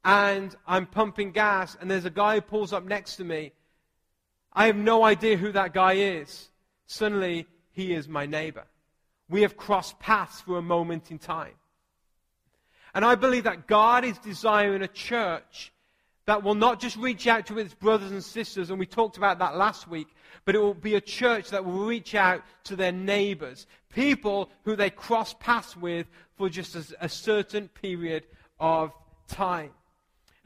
and 0.07 0.55
I'm 0.65 0.85
pumping 0.85 1.33
gas, 1.33 1.75
and 1.81 1.91
there's 1.91 2.05
a 2.05 2.09
guy 2.09 2.35
who 2.35 2.41
pulls 2.41 2.71
up 2.71 2.85
next 2.85 3.17
to 3.17 3.25
me. 3.25 3.51
I 4.53 4.67
have 4.67 4.77
no 4.77 5.03
idea 5.03 5.35
who 5.35 5.51
that 5.51 5.73
guy 5.73 5.95
is. 5.95 6.47
Suddenly, 6.85 7.45
he 7.73 7.93
is 7.93 8.07
my 8.07 8.25
neighbor. 8.25 8.63
We 9.27 9.41
have 9.41 9.57
crossed 9.57 9.99
paths 9.99 10.39
for 10.39 10.57
a 10.57 10.61
moment 10.61 11.11
in 11.11 11.19
time. 11.19 11.55
And 12.95 13.03
I 13.03 13.15
believe 13.15 13.43
that 13.43 13.67
God 13.67 14.05
is 14.05 14.17
desiring 14.19 14.81
a 14.81 14.87
church 14.87 15.73
that 16.25 16.41
will 16.41 16.55
not 16.55 16.79
just 16.79 16.95
reach 16.95 17.27
out 17.27 17.45
to 17.47 17.59
its 17.59 17.73
brothers 17.73 18.11
and 18.11 18.23
sisters, 18.23 18.69
and 18.69 18.79
we 18.79 18.85
talked 18.85 19.17
about 19.17 19.39
that 19.39 19.57
last 19.57 19.89
week, 19.89 20.07
but 20.45 20.55
it 20.55 20.59
will 20.59 20.73
be 20.73 20.95
a 20.95 21.01
church 21.01 21.49
that 21.49 21.65
will 21.65 21.85
reach 21.85 22.15
out 22.15 22.43
to 22.63 22.77
their 22.77 22.93
neighbors, 22.93 23.67
people 23.89 24.49
who 24.63 24.77
they 24.77 24.89
cross 24.89 25.33
paths 25.33 25.75
with 25.75 26.07
for 26.37 26.47
just 26.47 26.77
a, 26.77 26.85
a 27.01 27.09
certain 27.09 27.67
period 27.67 28.25
of 28.57 28.93
time. 29.27 29.71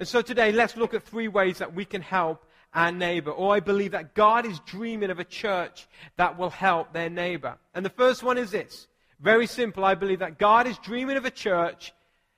And 0.02 0.08
so 0.08 0.24
today, 0.24 0.52
let's 0.52 0.76
look 0.76 0.96
at 0.96 1.04
three 1.04 1.28
ways 1.28 1.60
that 1.60 1.76
we 1.76 1.86
can 1.86 2.02
help 2.02 2.44
our 2.74 2.92
neighbor. 2.92 3.30
Or 3.30 3.54
I 3.54 3.60
believe 3.60 3.92
that 3.92 4.16
God 4.16 4.48
is 4.48 4.60
dreaming 4.62 5.12
of 5.12 5.20
a 5.20 5.24
church 5.24 5.88
that 6.16 6.40
will 6.40 6.50
help 6.50 6.92
their 6.92 7.08
neighbor. 7.08 7.60
And 7.76 7.86
the 7.86 7.92
first 7.92 8.24
one 8.24 8.40
is 8.40 8.50
this 8.50 8.88
very 9.20 9.46
simple. 9.46 9.86
I 9.86 9.94
believe 9.94 10.18
that 10.18 10.40
God 10.40 10.66
is 10.66 10.80
dreaming 10.80 11.18
of 11.18 11.26
a 11.26 11.30
church 11.30 11.94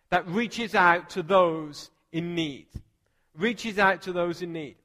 that 0.09 0.27
reaches 0.27 0.75
out 0.75 1.11
to 1.11 1.23
those 1.23 1.89
in 2.11 2.35
need. 2.35 2.67
Reaches 3.33 3.79
out 3.79 4.01
to 4.01 4.11
those 4.11 4.41
in 4.41 4.51
need. 4.51 4.75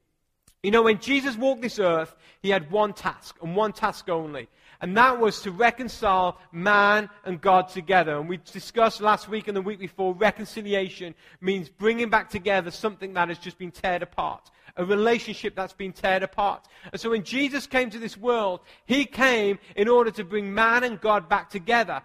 You 0.63 0.71
know, 0.71 0.83
when 0.83 0.99
Jesus 0.99 1.35
walked 1.35 1.61
this 1.61 1.79
earth, 1.79 2.15
he 2.41 2.49
had 2.49 2.71
one 2.71 2.93
task, 2.93 3.35
and 3.41 3.57
one 3.57 3.73
task 3.73 4.07
only. 4.07 4.47
And 4.81 4.95
that 4.95 5.19
was 5.19 5.41
to 5.41 5.51
reconcile 5.51 6.37
man 6.53 7.09
and 7.25 7.41
God 7.41 7.67
together. 7.67 8.17
And 8.17 8.29
we 8.29 8.37
discussed 8.37 9.01
last 9.01 9.27
week 9.27 9.49
and 9.49 9.57
the 9.57 9.61
week 9.61 9.79
before 9.79 10.13
reconciliation 10.13 11.15
means 11.41 11.67
bringing 11.67 12.09
back 12.09 12.29
together 12.29 12.71
something 12.71 13.13
that 13.13 13.27
has 13.27 13.39
just 13.39 13.57
been 13.57 13.71
torn 13.71 14.01
apart, 14.01 14.49
a 14.77 14.85
relationship 14.85 15.53
that's 15.53 15.73
been 15.73 15.91
torn 15.91 16.23
apart. 16.23 16.65
And 16.93 17.01
so 17.01 17.09
when 17.09 17.23
Jesus 17.23 17.67
came 17.67 17.89
to 17.89 17.99
this 17.99 18.15
world, 18.15 18.61
he 18.85 19.05
came 19.05 19.59
in 19.75 19.89
order 19.89 20.11
to 20.11 20.23
bring 20.23 20.53
man 20.53 20.85
and 20.85 21.01
God 21.01 21.27
back 21.27 21.49
together. 21.49 22.01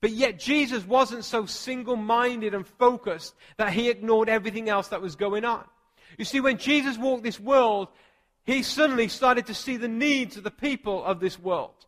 But 0.00 0.12
yet 0.12 0.38
Jesus 0.38 0.86
wasn't 0.86 1.24
so 1.24 1.46
single 1.46 1.96
minded 1.96 2.54
and 2.54 2.64
focused 2.64 3.34
that 3.56 3.72
he 3.72 3.90
ignored 3.90 4.28
everything 4.28 4.68
else 4.68 4.88
that 4.88 5.02
was 5.02 5.16
going 5.16 5.44
on. 5.44 5.64
You 6.16 6.24
see, 6.24 6.40
when 6.40 6.56
Jesus 6.56 6.96
walked 6.96 7.24
this 7.24 7.40
world, 7.40 7.88
he 8.48 8.62
suddenly 8.62 9.08
started 9.08 9.44
to 9.44 9.52
see 9.52 9.76
the 9.76 9.88
needs 9.88 10.38
of 10.38 10.42
the 10.42 10.50
people 10.50 11.04
of 11.04 11.20
this 11.20 11.38
world. 11.38 11.84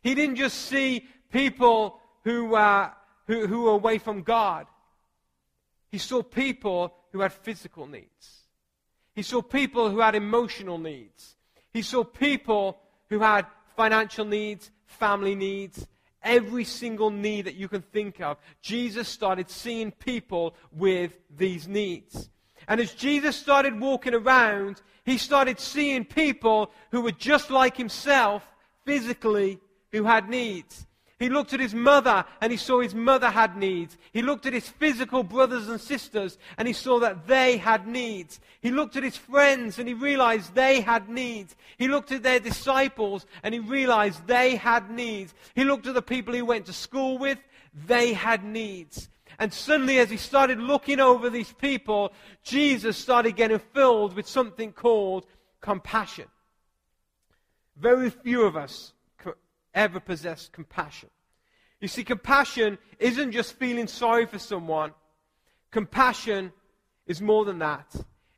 He 0.00 0.14
didn't 0.14 0.36
just 0.36 0.66
see 0.66 1.08
people 1.32 1.98
who, 2.22 2.54
uh, 2.54 2.90
who, 3.26 3.48
who 3.48 3.62
were 3.62 3.72
away 3.72 3.98
from 3.98 4.22
God. 4.22 4.68
He 5.90 5.98
saw 5.98 6.22
people 6.22 6.94
who 7.10 7.18
had 7.18 7.32
physical 7.32 7.88
needs. 7.88 8.44
He 9.16 9.22
saw 9.22 9.42
people 9.42 9.90
who 9.90 9.98
had 9.98 10.14
emotional 10.14 10.78
needs. 10.78 11.34
He 11.72 11.82
saw 11.82 12.04
people 12.04 12.78
who 13.10 13.18
had 13.18 13.46
financial 13.76 14.24
needs, 14.24 14.70
family 14.86 15.34
needs, 15.34 15.84
every 16.22 16.62
single 16.62 17.10
need 17.10 17.46
that 17.46 17.56
you 17.56 17.66
can 17.66 17.82
think 17.82 18.20
of. 18.20 18.36
Jesus 18.60 19.08
started 19.08 19.50
seeing 19.50 19.90
people 19.90 20.54
with 20.70 21.18
these 21.28 21.66
needs. 21.66 22.30
And 22.68 22.80
as 22.80 22.94
Jesus 22.94 23.34
started 23.34 23.80
walking 23.80 24.14
around, 24.14 24.80
he 25.04 25.18
started 25.18 25.58
seeing 25.58 26.04
people 26.04 26.70
who 26.90 27.00
were 27.00 27.12
just 27.12 27.50
like 27.50 27.76
himself 27.76 28.44
physically 28.84 29.58
who 29.90 30.04
had 30.04 30.28
needs. 30.28 30.86
He 31.18 31.28
looked 31.28 31.52
at 31.52 31.60
his 31.60 31.74
mother 31.74 32.24
and 32.40 32.50
he 32.50 32.58
saw 32.58 32.80
his 32.80 32.96
mother 32.96 33.30
had 33.30 33.56
needs. 33.56 33.96
He 34.12 34.22
looked 34.22 34.44
at 34.44 34.52
his 34.52 34.68
physical 34.68 35.22
brothers 35.22 35.68
and 35.68 35.80
sisters 35.80 36.36
and 36.58 36.66
he 36.66 36.74
saw 36.74 36.98
that 36.98 37.28
they 37.28 37.58
had 37.58 37.86
needs. 37.86 38.40
He 38.60 38.72
looked 38.72 38.96
at 38.96 39.04
his 39.04 39.16
friends 39.16 39.78
and 39.78 39.86
he 39.86 39.94
realized 39.94 40.52
they 40.52 40.80
had 40.80 41.08
needs. 41.08 41.54
He 41.78 41.86
looked 41.86 42.10
at 42.10 42.24
their 42.24 42.40
disciples 42.40 43.24
and 43.44 43.54
he 43.54 43.60
realized 43.60 44.26
they 44.26 44.56
had 44.56 44.90
needs. 44.90 45.32
He 45.54 45.62
looked 45.62 45.86
at 45.86 45.94
the 45.94 46.02
people 46.02 46.34
he 46.34 46.42
went 46.42 46.66
to 46.66 46.72
school 46.72 47.18
with, 47.18 47.38
they 47.86 48.12
had 48.12 48.42
needs. 48.42 49.08
And 49.42 49.52
suddenly, 49.52 49.98
as 49.98 50.08
he 50.08 50.18
started 50.18 50.60
looking 50.60 51.00
over 51.00 51.28
these 51.28 51.52
people, 51.52 52.12
Jesus 52.44 52.96
started 52.96 53.34
getting 53.34 53.58
filled 53.58 54.14
with 54.14 54.28
something 54.28 54.70
called 54.70 55.26
compassion. 55.60 56.26
Very 57.76 58.08
few 58.08 58.44
of 58.44 58.56
us 58.56 58.92
ever 59.74 59.98
possess 59.98 60.48
compassion. 60.48 61.10
You 61.80 61.88
see, 61.88 62.04
compassion 62.04 62.78
isn't 63.00 63.32
just 63.32 63.54
feeling 63.54 63.88
sorry 63.88 64.26
for 64.26 64.38
someone, 64.38 64.92
compassion 65.72 66.52
is 67.08 67.20
more 67.20 67.44
than 67.44 67.58
that. 67.58 67.92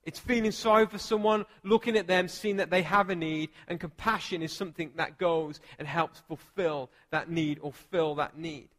It's 0.05 0.19
feeling 0.19 0.53
sorry 0.53 0.87
for 0.87 0.97
someone, 0.97 1.45
looking 1.65 1.99
at 1.99 2.07
them, 2.07 2.29
seeing 2.29 2.57
that 2.57 2.71
they 2.71 2.81
have 2.81 3.11
a 3.11 3.15
need, 3.15 3.51
and 3.69 3.79
compassion 3.79 4.41
is 4.41 4.55
something 4.55 4.91
that 4.97 5.19
goes 5.19 5.61
and 5.79 5.87
helps 5.87 6.21
fulfill 6.21 6.91
that 7.11 7.29
need 7.29 7.59
or 7.61 7.75
fill 7.75 8.15
that 8.15 8.39
need. 8.39 8.71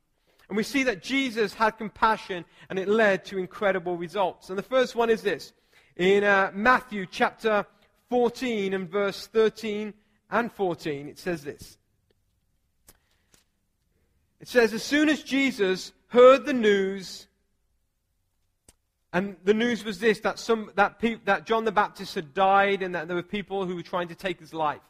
And 0.48 0.58
we 0.58 0.64
see 0.64 0.84
that 0.84 1.02
Jesus 1.02 1.54
had 1.54 1.72
compassion 1.72 2.46
and 2.70 2.78
it 2.78 2.88
led 2.88 3.26
to 3.26 3.38
incredible 3.38 3.98
results. 3.98 4.50
And 4.50 4.58
the 4.58 4.64
first 4.64 4.96
one 4.96 5.10
is 5.10 5.22
this 5.22 5.54
in 5.96 6.24
uh, 6.24 6.52
Matthew 6.54 7.06
chapter 7.10 7.66
14 8.10 8.74
and 8.74 8.90
verse 8.90 9.28
13 9.28 9.94
and 10.30 10.52
14, 10.52 11.08
it 11.08 11.20
says 11.20 11.44
this. 11.44 11.78
It 14.40 14.48
says, 14.48 14.74
As 14.74 14.84
soon 14.84 15.10
as 15.10 15.24
Jesus 15.24 15.92
heard 16.08 16.46
the 16.46 16.54
news, 16.54 17.28
and 19.14 19.38
the 19.44 19.54
news 19.54 19.86
was 19.86 20.00
this 20.00 20.20
that, 20.20 20.40
some, 20.40 20.72
that, 20.76 21.00
pe- 21.00 21.20
that 21.26 21.46
John 21.46 21.64
the 21.64 21.72
Baptist 21.72 22.16
had 22.16 22.34
died 22.34 22.84
and 22.84 22.94
that 22.94 23.08
there 23.08 23.16
were 23.16 23.24
people 23.24 23.66
who 23.66 23.76
were 23.76 23.82
trying 23.82 24.10
to 24.10 24.16
take 24.16 24.40
his 24.40 24.54
life. 24.54 24.82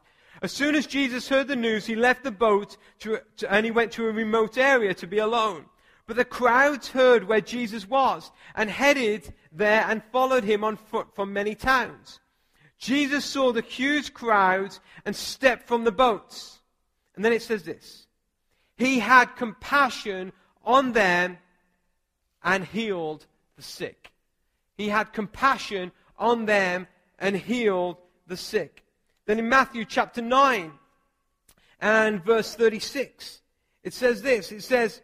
As 0.42 0.51
soon 0.51 0.75
as 0.75 0.86
Jesus 0.86 1.30
heard 1.30 1.48
the 1.48 1.56
news, 1.56 1.86
he 1.86 1.96
left 1.96 2.24
the 2.24 2.32
boat 2.32 2.77
to, 3.00 3.20
to, 3.38 3.51
and 3.51 3.65
he 3.65 3.72
went 3.72 3.92
to 3.94 4.08
a 4.08 4.12
remote 4.12 4.58
area 4.58 4.94
to 4.96 5.08
be 5.08 5.18
alone. 5.18 5.65
But 6.08 6.18
the 6.18 6.25
crowds 6.25 6.89
heard 6.89 7.24
where 7.24 7.42
Jesus 7.42 7.89
was 7.89 8.32
and 8.54 8.70
headed 8.70 9.34
there 9.51 9.86
and 9.88 10.04
followed 10.12 10.44
him 10.44 10.63
on 10.63 10.77
foot 10.77 11.15
from 11.15 11.34
many 11.34 11.56
towns. 11.56 12.20
Jesus 12.77 13.25
saw 13.25 13.51
the 13.51 13.62
huge 13.62 14.13
crowds 14.13 14.80
and 15.06 15.15
stepped 15.15 15.68
from 15.68 15.84
the 15.84 15.92
boats. 15.92 16.60
And 17.15 17.24
then 17.24 17.34
it 17.34 17.42
says 17.42 17.63
this 17.63 18.06
He 18.77 19.00
had 19.00 19.36
compassion 19.36 20.32
on 20.63 20.92
them 20.92 21.38
and 22.44 22.65
healed 22.65 23.25
the 23.56 23.63
sick. 23.63 24.12
He 24.77 24.89
had 24.89 25.13
compassion 25.13 25.92
on 26.18 26.46
them 26.46 26.88
and 27.18 27.36
healed 27.36 27.98
the 28.27 28.38
sick. 28.38 28.85
Then 29.25 29.39
in 29.39 29.50
Matthew 29.50 29.86
chapter 29.86 30.22
9 30.22 30.72
and 31.82 32.24
verse 32.24 32.55
36, 32.55 33.41
it 33.84 33.94
says 33.94 34.22
this 34.22 34.51
it 34.51 34.63
says, 34.63 35.01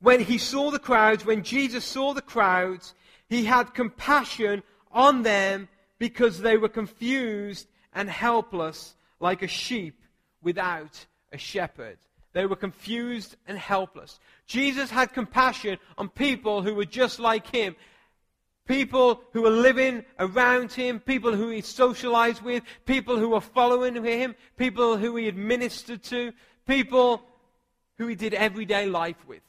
When 0.00 0.20
he 0.20 0.38
saw 0.38 0.70
the 0.70 0.78
crowds, 0.78 1.24
when 1.24 1.42
Jesus 1.42 1.84
saw 1.84 2.14
the 2.14 2.22
crowds, 2.22 2.94
he 3.28 3.44
had 3.44 3.74
compassion 3.74 4.62
on 4.90 5.22
them 5.22 5.68
because 5.98 6.40
they 6.40 6.56
were 6.56 6.68
confused 6.68 7.68
and 7.92 8.08
helpless 8.08 8.94
like 9.20 9.42
a 9.42 9.48
sheep 9.48 10.02
without 10.42 11.06
a 11.32 11.38
shepherd. 11.38 11.98
They 12.32 12.46
were 12.46 12.56
confused 12.56 13.36
and 13.46 13.58
helpless. 13.58 14.20
Jesus 14.46 14.90
had 14.90 15.12
compassion 15.12 15.78
on 15.96 16.08
people 16.08 16.62
who 16.62 16.74
were 16.74 16.84
just 16.84 17.18
like 17.18 17.48
him, 17.48 17.74
people 18.68 19.22
who 19.32 19.42
were 19.42 19.50
living 19.50 20.04
around 20.20 20.70
him, 20.72 21.00
people 21.00 21.34
who 21.34 21.48
he 21.48 21.62
socialized 21.62 22.42
with, 22.42 22.62
people 22.84 23.16
who 23.16 23.30
were 23.30 23.40
following 23.40 24.04
him, 24.04 24.36
people 24.56 24.96
who 24.96 25.16
he 25.16 25.26
administered 25.26 26.02
to, 26.04 26.32
people 26.66 27.22
who 27.96 28.06
he 28.06 28.14
did 28.14 28.34
everyday 28.34 28.86
life 28.86 29.16
with. 29.26 29.40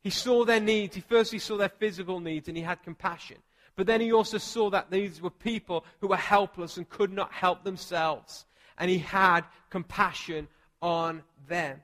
He 0.00 0.10
saw 0.10 0.44
their 0.44 0.60
needs. 0.60 0.96
He 0.96 1.02
firstly 1.02 1.38
saw 1.38 1.56
their 1.56 1.68
physical 1.68 2.18
needs 2.18 2.48
and 2.48 2.56
he 2.56 2.62
had 2.62 2.82
compassion. 2.82 3.36
But 3.76 3.86
then 3.86 4.00
he 4.00 4.10
also 4.10 4.38
saw 4.38 4.70
that 4.70 4.90
these 4.90 5.20
were 5.20 5.30
people 5.30 5.84
who 6.00 6.08
were 6.08 6.16
helpless 6.16 6.78
and 6.78 6.88
could 6.88 7.12
not 7.12 7.30
help 7.30 7.62
themselves. 7.62 8.46
And 8.78 8.90
he 8.90 8.98
had 8.98 9.42
compassion 9.68 10.48
on 10.80 11.22
them. 11.46 11.80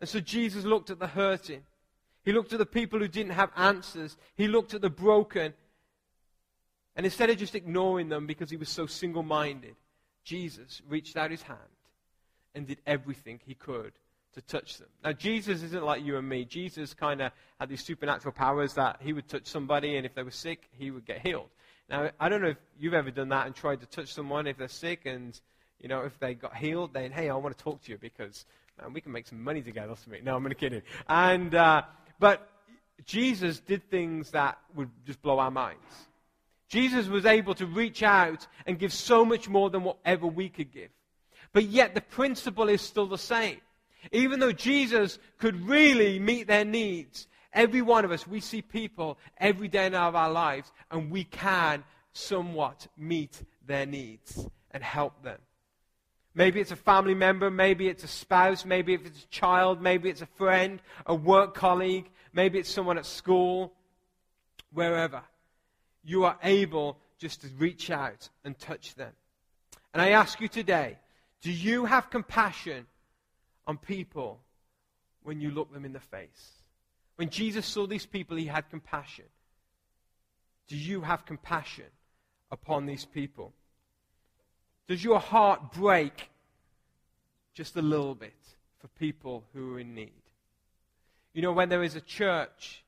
And 0.00 0.08
so 0.08 0.20
Jesus 0.20 0.64
looked 0.64 0.90
at 0.90 1.00
the 1.00 1.08
hurting. 1.08 1.62
He 2.28 2.34
looked 2.34 2.52
at 2.52 2.58
the 2.58 2.66
people 2.66 2.98
who 2.98 3.08
didn't 3.08 3.32
have 3.32 3.50
answers. 3.56 4.18
He 4.36 4.48
looked 4.48 4.74
at 4.74 4.82
the 4.82 4.90
broken. 4.90 5.54
And 6.94 7.06
instead 7.06 7.30
of 7.30 7.38
just 7.38 7.54
ignoring 7.54 8.10
them 8.10 8.26
because 8.26 8.50
he 8.50 8.58
was 8.58 8.68
so 8.68 8.84
single 8.84 9.22
minded, 9.22 9.76
Jesus 10.24 10.82
reached 10.86 11.16
out 11.16 11.30
his 11.30 11.40
hand 11.40 11.58
and 12.54 12.66
did 12.66 12.82
everything 12.86 13.40
he 13.46 13.54
could 13.54 13.92
to 14.34 14.42
touch 14.42 14.76
them. 14.76 14.88
Now, 15.02 15.12
Jesus 15.12 15.62
isn't 15.62 15.82
like 15.82 16.04
you 16.04 16.18
and 16.18 16.28
me. 16.28 16.44
Jesus 16.44 16.92
kind 16.92 17.22
of 17.22 17.32
had 17.58 17.70
these 17.70 17.82
supernatural 17.82 18.34
powers 18.34 18.74
that 18.74 18.98
he 19.00 19.14
would 19.14 19.26
touch 19.26 19.46
somebody, 19.46 19.96
and 19.96 20.04
if 20.04 20.14
they 20.14 20.22
were 20.22 20.30
sick, 20.30 20.68
he 20.72 20.90
would 20.90 21.06
get 21.06 21.26
healed. 21.26 21.48
Now, 21.88 22.10
I 22.20 22.28
don't 22.28 22.42
know 22.42 22.48
if 22.48 22.58
you've 22.78 22.92
ever 22.92 23.10
done 23.10 23.30
that 23.30 23.46
and 23.46 23.56
tried 23.56 23.80
to 23.80 23.86
touch 23.86 24.12
someone 24.12 24.46
if 24.46 24.58
they're 24.58 24.68
sick, 24.68 25.06
and, 25.06 25.40
you 25.80 25.88
know, 25.88 26.02
if 26.02 26.20
they 26.20 26.34
got 26.34 26.54
healed, 26.54 26.92
then, 26.92 27.10
hey, 27.10 27.30
I 27.30 27.36
want 27.36 27.56
to 27.56 27.64
talk 27.64 27.82
to 27.84 27.90
you 27.90 27.96
because, 27.96 28.44
man, 28.78 28.92
we 28.92 29.00
can 29.00 29.12
make 29.12 29.26
some 29.26 29.42
money 29.42 29.62
together. 29.62 29.94
No, 30.22 30.36
I'm 30.36 30.44
only 30.44 30.56
kidding. 30.56 30.82
And, 31.08 31.54
uh, 31.54 31.84
but 32.18 32.48
Jesus 33.04 33.60
did 33.60 33.90
things 33.90 34.30
that 34.32 34.58
would 34.74 34.90
just 35.06 35.22
blow 35.22 35.38
our 35.38 35.50
minds. 35.50 35.80
Jesus 36.68 37.06
was 37.08 37.24
able 37.24 37.54
to 37.54 37.66
reach 37.66 38.02
out 38.02 38.46
and 38.66 38.78
give 38.78 38.92
so 38.92 39.24
much 39.24 39.48
more 39.48 39.70
than 39.70 39.84
whatever 39.84 40.26
we 40.26 40.48
could 40.48 40.70
give. 40.70 40.90
But 41.52 41.64
yet 41.64 41.94
the 41.94 42.00
principle 42.00 42.68
is 42.68 42.82
still 42.82 43.06
the 43.06 43.16
same. 43.16 43.60
Even 44.12 44.38
though 44.40 44.52
Jesus 44.52 45.18
could 45.38 45.66
really 45.66 46.18
meet 46.18 46.46
their 46.46 46.64
needs, 46.64 47.26
every 47.52 47.82
one 47.82 48.04
of 48.04 48.12
us, 48.12 48.26
we 48.26 48.40
see 48.40 48.62
people 48.62 49.18
every 49.38 49.68
day 49.68 49.86
of 49.86 50.14
our 50.14 50.30
lives, 50.30 50.70
and 50.90 51.10
we 51.10 51.24
can 51.24 51.82
somewhat 52.12 52.86
meet 52.96 53.42
their 53.66 53.86
needs 53.86 54.46
and 54.70 54.82
help 54.82 55.22
them. 55.22 55.38
Maybe 56.38 56.60
it's 56.60 56.70
a 56.70 56.76
family 56.76 57.14
member, 57.14 57.50
maybe 57.50 57.88
it's 57.88 58.04
a 58.04 58.08
spouse, 58.08 58.64
maybe 58.64 58.94
it's 58.94 59.24
a 59.24 59.26
child, 59.26 59.82
maybe 59.82 60.08
it's 60.08 60.22
a 60.22 60.26
friend, 60.36 60.78
a 61.04 61.12
work 61.12 61.52
colleague, 61.52 62.08
maybe 62.32 62.60
it's 62.60 62.70
someone 62.70 62.96
at 62.96 63.06
school, 63.06 63.72
wherever. 64.72 65.20
You 66.04 66.26
are 66.26 66.38
able 66.44 66.96
just 67.18 67.40
to 67.40 67.48
reach 67.58 67.90
out 67.90 68.28
and 68.44 68.56
touch 68.56 68.94
them. 68.94 69.10
And 69.92 70.00
I 70.00 70.10
ask 70.10 70.40
you 70.40 70.46
today 70.46 70.98
do 71.42 71.50
you 71.50 71.86
have 71.86 72.08
compassion 72.08 72.86
on 73.66 73.76
people 73.76 74.38
when 75.24 75.40
you 75.40 75.50
look 75.50 75.72
them 75.72 75.84
in 75.84 75.92
the 75.92 75.98
face? 75.98 76.52
When 77.16 77.30
Jesus 77.30 77.66
saw 77.66 77.88
these 77.88 78.06
people, 78.06 78.36
he 78.36 78.46
had 78.46 78.70
compassion. 78.70 79.24
Do 80.68 80.76
you 80.76 81.00
have 81.00 81.26
compassion 81.26 81.90
upon 82.52 82.86
these 82.86 83.04
people? 83.04 83.54
Does 84.88 85.04
your 85.04 85.20
heart 85.20 85.72
break 85.72 86.30
just 87.52 87.76
a 87.76 87.82
little 87.82 88.14
bit 88.14 88.32
for 88.80 88.88
people 88.98 89.44
who 89.52 89.74
are 89.74 89.80
in 89.80 89.94
need? 89.94 90.12
You 91.34 91.42
know, 91.42 91.52
when 91.52 91.68
there 91.68 91.82
is 91.82 91.94
a 91.94 92.00
church 92.00 92.82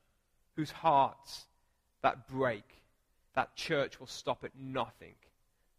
whose 0.55 0.71
hearts 0.71 1.45
that 2.01 2.27
break, 2.27 2.63
that 3.35 3.55
church 3.55 3.99
will 3.99 4.07
stop 4.07 4.43
at 4.43 4.51
nothing 4.59 5.13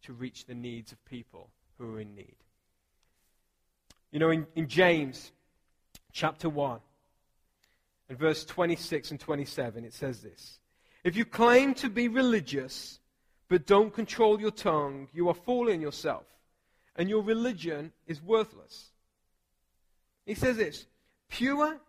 to 0.03 0.13
reach 0.13 0.45
the 0.45 0.55
needs 0.55 0.93
of 0.93 1.05
people 1.05 1.49
who 1.77 1.95
are 1.95 1.99
in 1.99 2.15
need. 2.15 2.35
You 4.11 4.19
know, 4.19 4.29
in, 4.29 4.47
in 4.55 4.67
James 4.67 5.31
chapter 6.13 6.47
1 6.47 6.79
and 8.09 8.17
verse 8.17 8.45
26 8.45 9.11
and 9.11 9.19
27, 9.19 9.83
it 9.83 9.93
says 9.93 10.21
this 10.21 10.59
If 11.03 11.17
you 11.17 11.25
claim 11.25 11.73
to 11.75 11.89
be 11.89 12.07
religious, 12.07 12.99
but 13.49 13.65
don't 13.65 13.93
control 13.93 14.39
your 14.39 14.51
tongue, 14.51 15.07
you 15.13 15.29
are 15.29 15.33
fooling 15.33 15.81
yourself, 15.81 16.25
and 16.95 17.09
your 17.09 17.21
religion 17.21 17.91
is 18.07 18.21
worthless. 18.21 18.91
He 20.25 20.35
says 20.35 20.57
this 20.57 20.85
pure 21.29 21.79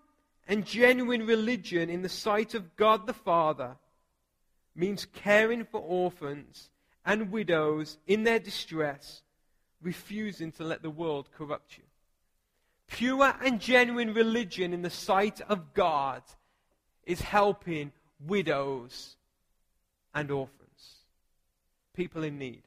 and 0.49 0.67
genuine 0.67 1.27
religion 1.27 1.89
in 1.89 2.03
the 2.03 2.09
sight 2.09 2.55
of 2.55 2.77
God 2.77 3.07
the 3.07 3.13
Father 3.13 3.77
means 4.75 5.07
caring 5.07 5.65
for 5.65 5.81
orphans 5.81 6.71
and 7.05 7.31
widows 7.31 7.99
in 8.07 8.25
their 8.25 8.39
distress, 8.39 9.23
refusing 9.83 10.51
to 10.53 10.65
let 10.65 10.83
the 10.83 10.91
world 10.91 11.29
corrupt 11.37 11.77
you. 11.79 11.85
Pure 12.89 13.35
and 13.43 13.61
genuine 13.61 14.13
religion 14.15 14.73
in 14.73 14.83
the 14.83 14.91
sight 14.91 15.41
of 15.49 15.75
God 15.75 16.23
is 17.05 17.21
helping 17.21 17.93
widows 18.27 19.17
and 20.15 20.31
orphans, 20.31 20.64
people 21.95 22.25
in 22.25 22.39
need. 22.39 22.63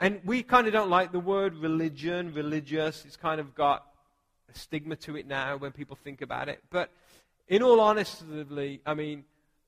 And 0.00 0.20
we 0.24 0.42
kind 0.42 0.66
of 0.66 0.72
don't 0.72 0.90
like 0.90 1.10
the 1.10 1.20
word 1.20 1.56
religion, 1.56 2.32
religious. 2.32 3.04
It's 3.04 3.16
kind 3.16 3.40
of 3.40 3.54
got 3.54 3.84
a 4.52 4.56
stigma 4.56 4.96
to 4.96 5.16
it 5.16 5.26
now 5.26 5.56
when 5.56 5.72
people 5.72 5.96
think 5.96 6.22
about 6.22 6.48
it. 6.48 6.62
But 6.70 6.90
in 7.48 7.62
all 7.62 7.80
honesty, 7.80 8.80
I 8.86 8.94
mean, 8.94 9.24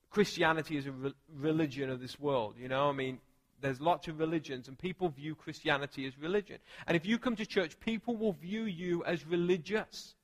Christianity 0.09 0.77
is 0.77 0.85
a 0.85 0.91
re- 0.91 1.13
religion 1.37 1.89
of 1.89 1.99
this 1.99 2.19
world. 2.19 2.55
You 2.57 2.69
know, 2.69 2.89
I 2.89 2.93
mean, 2.93 3.19
there's 3.59 3.81
lots 3.81 4.07
of 4.07 4.19
religions, 4.19 4.67
and 4.67 4.77
people 4.77 5.09
view 5.09 5.35
Christianity 5.35 6.05
as 6.05 6.17
religion. 6.17 6.57
And 6.87 6.95
if 6.95 7.05
you 7.05 7.17
come 7.17 7.35
to 7.35 7.45
church, 7.45 7.79
people 7.79 8.15
will 8.15 8.33
view 8.33 8.63
you 8.63 9.03
as 9.03 9.25
religious. 9.25 10.15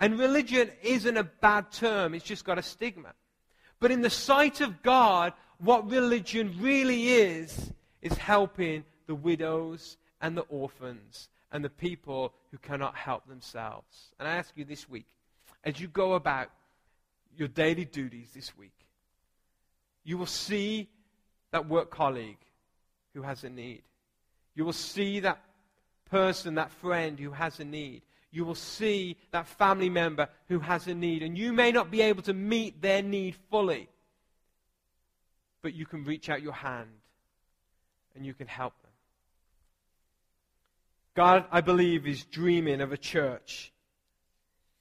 And 0.00 0.18
religion 0.18 0.70
isn't 0.82 1.16
a 1.16 1.24
bad 1.24 1.72
term, 1.72 2.14
it's 2.14 2.24
just 2.24 2.44
got 2.44 2.58
a 2.58 2.62
stigma. 2.62 3.14
But 3.80 3.90
in 3.90 4.02
the 4.02 4.10
sight 4.10 4.60
of 4.60 4.82
God, 4.82 5.32
what 5.58 5.90
religion 5.90 6.56
really 6.60 7.08
is, 7.08 7.72
is 8.02 8.16
helping 8.16 8.84
the 9.06 9.14
widows 9.14 9.96
and 10.20 10.36
the 10.36 10.42
orphans 10.42 11.28
and 11.52 11.64
the 11.64 11.70
people 11.70 12.32
who 12.50 12.58
cannot 12.58 12.94
help 12.94 13.26
themselves. 13.26 14.10
And 14.18 14.28
I 14.28 14.36
ask 14.36 14.52
you 14.56 14.64
this 14.64 14.88
week, 14.88 15.06
as 15.64 15.80
you 15.80 15.88
go 15.88 16.14
about 16.14 16.50
your 17.36 17.48
daily 17.48 17.84
duties 17.84 18.30
this 18.34 18.56
week, 18.56 18.72
you 20.04 20.18
will 20.18 20.26
see 20.26 20.88
that 21.50 21.68
work 21.68 21.90
colleague 21.90 22.38
who 23.14 23.22
has 23.22 23.44
a 23.44 23.50
need. 23.50 23.82
You 24.54 24.64
will 24.64 24.72
see 24.72 25.20
that 25.20 25.40
person, 26.10 26.56
that 26.56 26.70
friend 26.70 27.18
who 27.18 27.30
has 27.30 27.60
a 27.60 27.64
need. 27.64 28.02
You 28.30 28.44
will 28.44 28.54
see 28.54 29.16
that 29.30 29.48
family 29.48 29.88
member 29.88 30.28
who 30.48 30.58
has 30.58 30.86
a 30.86 30.94
need. 30.94 31.22
And 31.22 31.36
you 31.36 31.52
may 31.52 31.72
not 31.72 31.90
be 31.90 32.02
able 32.02 32.22
to 32.22 32.34
meet 32.34 32.82
their 32.82 33.02
need 33.02 33.36
fully, 33.50 33.88
but 35.62 35.74
you 35.74 35.86
can 35.86 36.04
reach 36.04 36.28
out 36.28 36.42
your 36.42 36.52
hand 36.52 36.90
and 38.14 38.26
you 38.26 38.34
can 38.34 38.46
help 38.46 38.74
them. 38.82 38.90
God, 41.14 41.46
I 41.50 41.62
believe, 41.62 42.06
is 42.06 42.24
dreaming 42.24 42.80
of 42.80 42.92
a 42.92 42.96
church 42.96 43.72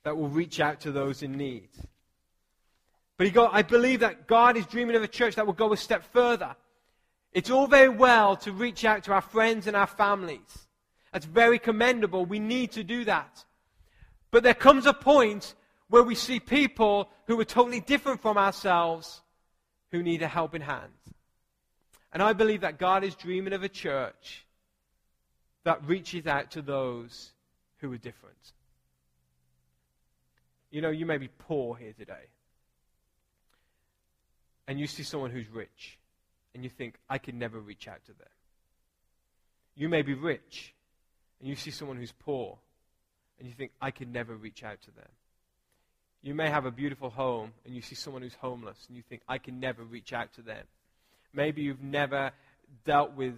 that 0.03 0.15
will 0.15 0.29
reach 0.29 0.59
out 0.59 0.81
to 0.81 0.91
those 0.91 1.23
in 1.23 1.33
need. 1.33 1.69
But 3.17 3.33
go, 3.33 3.47
I 3.51 3.63
believe 3.63 4.01
that 4.01 4.27
God 4.27 4.55
is 4.55 4.65
dreaming 4.67 4.95
of 4.95 5.03
a 5.03 5.07
church 5.07 5.35
that 5.35 5.47
will 5.47 5.53
go 5.53 5.73
a 5.73 5.77
step 5.77 6.03
further. 6.13 6.55
It's 7.33 7.49
all 7.49 7.67
very 7.67 7.89
well 7.89 8.35
to 8.37 8.51
reach 8.51 8.85
out 8.85 9.03
to 9.05 9.13
our 9.13 9.21
friends 9.21 9.67
and 9.67 9.75
our 9.75 9.87
families. 9.87 10.66
That's 11.11 11.25
very 11.25 11.59
commendable. 11.59 12.25
We 12.25 12.39
need 12.39 12.71
to 12.73 12.83
do 12.83 13.05
that. 13.05 13.45
But 14.31 14.43
there 14.43 14.53
comes 14.53 14.85
a 14.85 14.93
point 14.93 15.55
where 15.89 16.03
we 16.03 16.15
see 16.15 16.39
people 16.39 17.09
who 17.27 17.39
are 17.39 17.45
totally 17.45 17.79
different 17.79 18.21
from 18.21 18.37
ourselves 18.37 19.21
who 19.91 20.03
need 20.03 20.21
a 20.21 20.27
helping 20.27 20.61
hand. 20.61 20.91
And 22.11 22.21
I 22.21 22.33
believe 22.33 22.61
that 22.61 22.77
God 22.77 23.03
is 23.03 23.15
dreaming 23.15 23.53
of 23.53 23.63
a 23.63 23.69
church 23.69 24.45
that 25.63 25.85
reaches 25.85 26.27
out 26.27 26.51
to 26.51 26.61
those 26.61 27.31
who 27.77 27.91
are 27.93 27.97
different. 27.97 28.35
You 30.71 30.81
know, 30.81 30.89
you 30.89 31.05
may 31.05 31.17
be 31.17 31.29
poor 31.29 31.75
here 31.75 31.93
today 31.97 32.27
and 34.67 34.79
you 34.79 34.87
see 34.87 35.03
someone 35.03 35.31
who's 35.31 35.49
rich, 35.49 35.97
and 36.53 36.63
you 36.63 36.69
think, 36.69 36.95
I 37.09 37.17
could 37.17 37.35
never 37.35 37.59
reach 37.59 37.87
out 37.87 38.03
to 38.05 38.11
them. 38.13 38.27
You 39.75 39.87
may 39.87 40.01
be 40.01 40.13
rich, 40.13 40.73
and 41.39 41.47
you 41.47 41.55
see 41.55 41.71
someone 41.71 41.97
who's 41.97 42.13
poor, 42.13 42.57
and 43.39 43.47
you 43.47 43.53
think, 43.53 43.71
I 43.81 43.91
could 43.91 44.11
never 44.11 44.35
reach 44.35 44.63
out 44.63 44.81
to 44.83 44.91
them. 44.91 45.09
You 46.23 46.33
may 46.33 46.49
have 46.49 46.65
a 46.65 46.71
beautiful 46.71 47.09
home, 47.09 47.53
and 47.65 47.75
you 47.75 47.81
see 47.81 47.95
someone 47.95 48.21
who's 48.21 48.35
homeless, 48.35 48.85
and 48.87 48.97
you 48.97 49.03
think, 49.07 49.21
I 49.27 49.37
can 49.37 49.59
never 49.59 49.83
reach 49.83 50.13
out 50.13 50.33
to 50.33 50.41
them. 50.41 50.63
Maybe 51.33 51.61
you've 51.61 51.83
never 51.83 52.31
dealt 52.85 53.13
with 53.13 53.35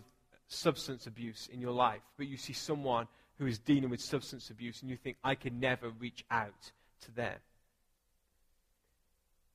substance 0.48 1.06
abuse 1.06 1.50
in 1.52 1.60
your 1.60 1.74
life, 1.74 2.02
but 2.18 2.28
you 2.28 2.38
see 2.38 2.54
someone 2.54 3.08
who 3.38 3.46
is 3.46 3.60
dealing 3.60 3.90
with 3.90 4.02
substance 4.02 4.50
abuse, 4.50 4.82
and 4.82 4.90
you 4.90 4.98
think, 4.98 5.18
I 5.24 5.36
can 5.36 5.60
never 5.60 5.90
reach 5.90 6.24
out 6.32 6.72
to 7.06 7.12
them. 7.12 7.36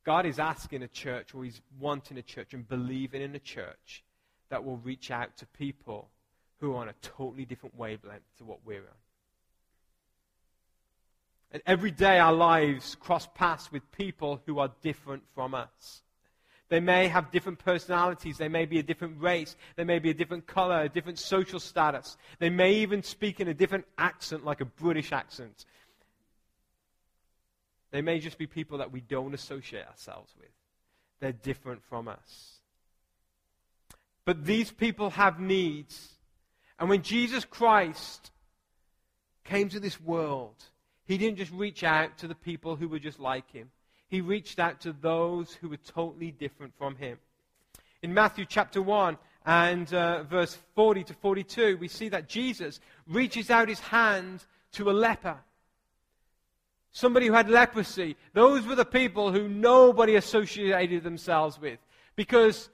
God 0.04 0.26
is 0.26 0.38
asking 0.38 0.82
a 0.82 0.88
church, 0.88 1.34
or 1.34 1.44
He's 1.44 1.62
wanting 1.80 2.18
a 2.18 2.22
church 2.22 2.52
and 2.52 2.68
believing 2.68 3.22
in 3.22 3.34
a 3.34 3.38
church 3.38 4.04
that 4.50 4.62
will 4.62 4.76
reach 4.76 5.10
out 5.10 5.36
to 5.38 5.46
people 5.46 6.10
who 6.60 6.72
are 6.74 6.82
on 6.82 6.88
a 6.88 6.94
totally 7.02 7.44
different 7.44 7.76
wavelength 7.76 8.22
to 8.38 8.44
what 8.44 8.58
we're 8.64 8.78
on. 8.78 8.96
And 11.52 11.62
every 11.66 11.90
day 11.90 12.18
our 12.18 12.32
lives 12.32 12.96
cross 12.96 13.28
paths 13.34 13.70
with 13.70 13.90
people 13.92 14.42
who 14.46 14.58
are 14.58 14.72
different 14.82 15.22
from 15.34 15.54
us. 15.54 16.02
They 16.68 16.80
may 16.80 17.08
have 17.08 17.30
different 17.30 17.58
personalities. 17.58 18.38
They 18.38 18.48
may 18.48 18.64
be 18.64 18.78
a 18.78 18.82
different 18.82 19.20
race. 19.20 19.54
They 19.76 19.84
may 19.84 19.98
be 19.98 20.10
a 20.10 20.14
different 20.14 20.46
color, 20.46 20.80
a 20.80 20.88
different 20.88 21.18
social 21.18 21.60
status. 21.60 22.16
They 22.38 22.50
may 22.50 22.74
even 22.76 23.02
speak 23.02 23.38
in 23.38 23.48
a 23.48 23.54
different 23.54 23.84
accent, 23.98 24.44
like 24.44 24.60
a 24.60 24.64
British 24.64 25.12
accent. 25.12 25.66
They 27.92 28.02
may 28.02 28.18
just 28.18 28.38
be 28.38 28.48
people 28.48 28.78
that 28.78 28.90
we 28.90 29.00
don't 29.00 29.34
associate 29.34 29.86
ourselves 29.86 30.34
with. 30.40 30.50
They're 31.20 31.30
different 31.30 31.84
from 31.84 32.08
us. 32.08 32.58
But 34.24 34.44
these 34.44 34.72
people 34.72 35.10
have 35.10 35.38
needs. 35.38 36.13
And 36.84 36.90
when 36.90 37.00
Jesus 37.00 37.46
Christ 37.46 38.30
came 39.42 39.70
to 39.70 39.80
this 39.80 39.98
world, 39.98 40.62
he 41.06 41.16
didn't 41.16 41.38
just 41.38 41.50
reach 41.50 41.82
out 41.82 42.18
to 42.18 42.28
the 42.28 42.34
people 42.34 42.76
who 42.76 42.88
were 42.88 42.98
just 42.98 43.18
like 43.18 43.50
him. 43.50 43.70
He 44.08 44.20
reached 44.20 44.58
out 44.58 44.82
to 44.82 44.92
those 44.92 45.54
who 45.54 45.70
were 45.70 45.78
totally 45.78 46.30
different 46.30 46.74
from 46.76 46.96
him. 46.96 47.16
In 48.02 48.12
Matthew 48.12 48.44
chapter 48.46 48.82
1 48.82 49.16
and 49.46 49.94
uh, 49.94 50.24
verse 50.24 50.58
40 50.74 51.04
to 51.04 51.14
42, 51.14 51.78
we 51.78 51.88
see 51.88 52.10
that 52.10 52.28
Jesus 52.28 52.80
reaches 53.08 53.48
out 53.48 53.70
his 53.70 53.80
hand 53.80 54.44
to 54.72 54.90
a 54.90 54.92
leper 54.92 55.38
somebody 56.92 57.28
who 57.28 57.32
had 57.32 57.48
leprosy. 57.48 58.14
Those 58.34 58.66
were 58.66 58.74
the 58.74 58.84
people 58.84 59.32
who 59.32 59.48
nobody 59.48 60.16
associated 60.16 61.02
themselves 61.02 61.58
with. 61.58 61.78
Because 62.14 62.68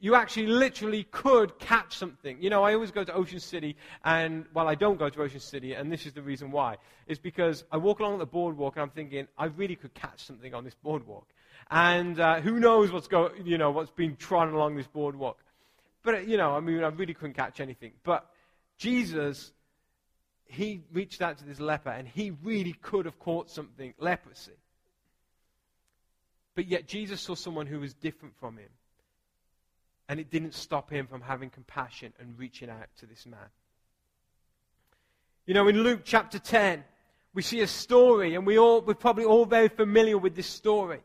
you 0.00 0.14
actually 0.14 0.46
literally 0.46 1.04
could 1.04 1.58
catch 1.58 1.96
something. 1.96 2.40
You 2.40 2.50
know, 2.50 2.62
I 2.62 2.74
always 2.74 2.92
go 2.92 3.02
to 3.02 3.12
Ocean 3.12 3.40
City, 3.40 3.76
and 4.04 4.44
well, 4.54 4.68
I 4.68 4.76
don't 4.76 4.98
go 4.98 5.08
to 5.08 5.22
Ocean 5.22 5.40
City, 5.40 5.74
and 5.74 5.90
this 5.90 6.06
is 6.06 6.12
the 6.12 6.22
reason 6.22 6.52
why. 6.52 6.76
Is 7.08 7.18
because 7.18 7.64
I 7.72 7.78
walk 7.78 7.98
along 7.98 8.18
the 8.18 8.26
boardwalk, 8.26 8.76
and 8.76 8.82
I'm 8.82 8.90
thinking, 8.90 9.26
I 9.36 9.46
really 9.46 9.74
could 9.74 9.94
catch 9.94 10.24
something 10.24 10.54
on 10.54 10.64
this 10.64 10.74
boardwalk. 10.74 11.26
And 11.70 12.18
uh, 12.20 12.40
who 12.40 12.60
knows 12.60 12.92
what's 12.92 13.08
go, 13.08 13.32
you 13.44 13.58
know, 13.58 13.72
what's 13.72 13.90
being 13.90 14.16
trodden 14.16 14.54
along 14.54 14.76
this 14.76 14.86
boardwalk. 14.86 15.38
But, 16.04 16.28
you 16.28 16.36
know, 16.36 16.52
I 16.52 16.60
mean, 16.60 16.82
I 16.84 16.88
really 16.88 17.12
couldn't 17.12 17.34
catch 17.34 17.60
anything. 17.60 17.92
But 18.04 18.24
Jesus, 18.78 19.52
he 20.44 20.80
reached 20.92 21.20
out 21.20 21.38
to 21.38 21.44
this 21.44 21.58
leper, 21.58 21.90
and 21.90 22.06
he 22.06 22.30
really 22.42 22.72
could 22.72 23.04
have 23.04 23.18
caught 23.18 23.50
something, 23.50 23.94
leprosy. 23.98 24.52
But 26.54 26.68
yet 26.68 26.86
Jesus 26.86 27.20
saw 27.20 27.34
someone 27.34 27.66
who 27.66 27.80
was 27.80 27.94
different 27.94 28.36
from 28.38 28.58
him 28.58 28.70
and 30.08 30.18
it 30.18 30.30
didn't 30.30 30.54
stop 30.54 30.90
him 30.90 31.06
from 31.06 31.20
having 31.20 31.50
compassion 31.50 32.12
and 32.18 32.38
reaching 32.38 32.70
out 32.70 32.88
to 32.98 33.06
this 33.06 33.26
man. 33.26 33.50
You 35.46 35.54
know, 35.54 35.68
in 35.68 35.82
Luke 35.82 36.00
chapter 36.04 36.38
10, 36.38 36.84
we 37.34 37.42
see 37.42 37.60
a 37.60 37.66
story, 37.66 38.34
and 38.34 38.46
we 38.46 38.58
all, 38.58 38.80
we're 38.80 38.94
probably 38.94 39.24
all 39.24 39.44
very 39.44 39.68
familiar 39.68 40.18
with 40.18 40.34
this 40.34 40.46
story. 40.46 41.00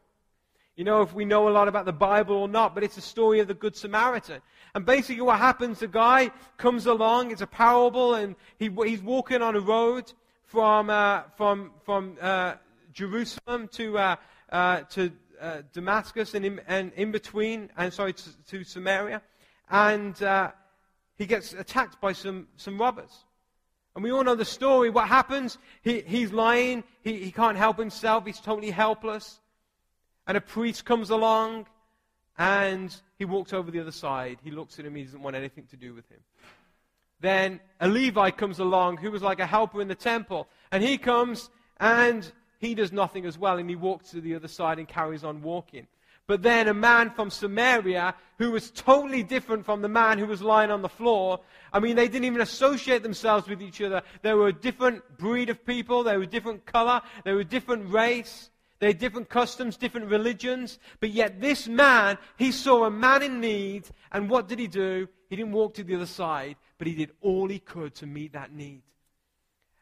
You 0.76 0.84
know, 0.84 1.02
if 1.02 1.14
we 1.14 1.26
know 1.26 1.48
a 1.48 1.52
lot 1.52 1.68
about 1.68 1.86
the 1.86 1.94
Bible 1.94 2.36
or 2.36 2.48
not, 2.48 2.74
but 2.74 2.84
it's 2.84 2.98
a 2.98 3.02
story 3.02 3.40
of 3.40 3.48
the 3.48 3.54
Good 3.54 3.76
Samaritan. 3.76 4.42
And 4.74 4.86
basically, 4.86 5.22
what 5.22 5.38
happens, 5.38 5.80
the 5.80 5.88
guy 5.88 6.32
comes 6.58 6.88
along, 6.88 7.32
it's 7.32 7.42
a 7.42 7.48
parable, 7.48 8.16
and 8.16 8.36
he, 8.58 8.72
he's 8.86 9.02
walking 9.02 9.42
on 9.42 9.56
a 9.56 9.60
road 9.60 10.12
from, 10.46 10.90
uh, 10.90 11.24
from, 11.38 11.72
from 11.84 12.18
uh, 12.20 12.56
Jerusalem 12.92 13.68
to, 13.74 13.98
uh, 13.98 14.16
uh 14.52 14.82
to 14.82 15.12
uh, 15.44 15.62
Damascus 15.74 16.34
and 16.34 16.46
in, 16.46 16.62
and 16.68 16.94
in 16.94 17.12
between, 17.12 17.70
and 17.78 17.92
sorry, 17.92 18.14
to, 18.14 18.30
to 18.48 18.64
Samaria, 18.64 19.22
and 19.70 20.22
uh, 20.24 20.52
he 21.18 21.26
gets 21.26 21.54
attacked 21.54 22.00
by 22.00 22.14
some, 22.14 22.48
some 22.56 22.80
robbers. 22.80 23.26
And 23.96 24.04
we 24.04 24.12
all 24.12 24.24
know 24.24 24.36
the 24.36 24.46
story. 24.46 24.90
What 24.90 25.08
happens? 25.08 25.58
He, 25.82 26.02
he's 26.02 26.32
lying. 26.32 26.84
He, 27.04 27.20
he 27.20 27.32
can't 27.32 27.58
help 27.58 27.78
himself. 27.78 28.26
He's 28.26 28.40
totally 28.40 28.72
helpless. 28.72 29.40
And 30.26 30.38
a 30.38 30.42
priest 30.42 30.86
comes 30.86 31.10
along 31.12 31.68
and 32.38 32.96
he 33.20 33.26
walks 33.26 33.54
over 33.54 33.70
the 33.70 33.80
other 33.80 33.92
side. 33.92 34.40
He 34.44 34.50
looks 34.50 34.80
at 34.80 34.86
him. 34.86 34.96
He 34.96 35.04
doesn't 35.04 35.22
want 35.22 35.36
anything 35.36 35.66
to 35.68 35.78
do 35.78 35.94
with 35.94 36.10
him. 36.10 36.22
Then 37.20 37.60
a 37.80 37.88
Levite 37.88 38.38
comes 38.38 38.58
along 38.58 38.98
who 38.98 39.12
was 39.12 39.22
like 39.22 39.40
a 39.40 39.46
helper 39.46 39.80
in 39.80 39.88
the 39.88 39.96
temple. 39.96 40.48
And 40.72 40.82
he 40.82 40.98
comes 40.98 41.52
and 41.80 42.32
he 42.64 42.76
does 42.76 42.92
nothing 42.92 43.26
as 43.26 43.38
well, 43.38 43.58
and 43.58 43.70
he 43.70 43.76
walks 43.76 44.12
to 44.12 44.22
the 44.22 44.36
other 44.36 44.48
side 44.48 44.80
and 44.80 44.88
carries 44.88 45.24
on 45.24 45.42
walking. 45.42 45.88
But 46.26 46.42
then 46.42 46.70
a 46.70 46.74
man 46.74 47.10
from 47.10 47.30
Samaria 47.30 48.16
who 48.38 48.52
was 48.52 48.72
totally 48.72 49.24
different 49.24 49.66
from 49.66 49.82
the 49.82 49.90
man 49.90 50.18
who 50.18 50.26
was 50.26 50.42
lying 50.42 50.72
on 50.72 50.82
the 50.82 50.90
floor. 50.90 51.42
I 51.74 51.80
mean, 51.80 51.98
they 51.98 52.08
didn't 52.08 52.26
even 52.26 52.40
associate 52.40 53.04
themselves 53.04 53.48
with 53.50 53.62
each 53.62 53.82
other. 53.82 54.02
They 54.22 54.34
were 54.34 54.48
a 54.48 54.54
different 54.54 55.18
breed 55.18 55.50
of 55.50 55.66
people. 55.66 56.04
They 56.04 56.18
were 56.18 56.26
different 56.26 56.66
color. 56.66 57.02
They 57.26 57.34
were 57.34 57.44
different 57.44 57.92
race. 57.92 58.50
They 58.80 58.88
had 58.88 59.00
different 59.00 59.30
customs, 59.30 59.76
different 59.76 60.10
religions. 60.10 60.80
But 61.02 61.10
yet 61.10 61.42
this 61.42 61.68
man, 61.68 62.18
he 62.38 62.54
saw 62.54 62.86
a 62.86 62.92
man 62.92 63.22
in 63.22 63.42
need. 63.42 63.90
And 64.14 64.30
what 64.30 64.48
did 64.48 64.60
he 64.60 64.68
do? 64.68 65.10
He 65.30 65.36
didn't 65.36 65.52
walk 65.52 65.74
to 65.74 65.84
the 65.84 65.96
other 65.96 66.06
side, 66.06 66.56
but 66.78 66.88
he 66.88 66.96
did 66.96 67.12
all 67.20 67.50
he 67.50 67.60
could 67.60 67.96
to 67.96 68.06
meet 68.06 68.32
that 68.32 68.54
need. 68.54 68.84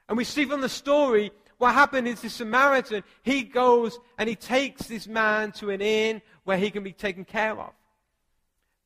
And 0.09 0.17
we 0.17 0.23
see 0.23 0.45
from 0.45 0.61
the 0.61 0.69
story 0.69 1.31
what 1.61 1.75
happened 1.75 2.07
is 2.07 2.21
the 2.21 2.29
Samaritan, 2.29 3.03
he 3.21 3.43
goes 3.43 3.99
and 4.17 4.27
he 4.27 4.35
takes 4.35 4.87
this 4.87 5.07
man 5.07 5.51
to 5.53 5.69
an 5.69 5.79
inn 5.79 6.21
where 6.43 6.57
he 6.57 6.71
can 6.71 6.83
be 6.83 6.91
taken 6.91 7.23
care 7.23 7.57
of. 7.57 7.71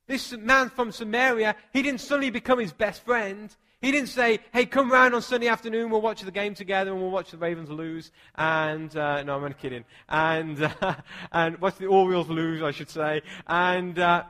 This 0.06 0.32
man 0.32 0.68
from 0.68 0.92
Samaria, 0.92 1.56
he 1.72 1.80
didn't 1.80 2.02
suddenly 2.02 2.28
become 2.28 2.58
his 2.58 2.74
best 2.74 3.02
friend. 3.02 3.54
He 3.80 3.90
didn't 3.92 4.10
say, 4.10 4.40
hey, 4.52 4.66
come 4.66 4.92
round 4.92 5.14
on 5.14 5.22
Sunday 5.22 5.48
afternoon, 5.48 5.88
we'll 5.88 6.02
watch 6.02 6.20
the 6.20 6.30
game 6.30 6.54
together 6.54 6.92
and 6.92 7.00
we'll 7.00 7.10
watch 7.10 7.30
the 7.30 7.38
Ravens 7.38 7.70
lose. 7.70 8.12
And, 8.34 8.94
uh, 8.94 9.22
no, 9.22 9.36
I'm 9.36 9.44
only 9.44 9.54
kidding. 9.54 9.84
And, 10.10 10.62
uh, 10.62 10.96
and 11.32 11.58
watch 11.58 11.78
the 11.78 11.86
Orioles 11.86 12.28
lose, 12.28 12.62
I 12.62 12.72
should 12.72 12.90
say. 12.90 13.22
And, 13.46 13.98
uh, 13.98 14.24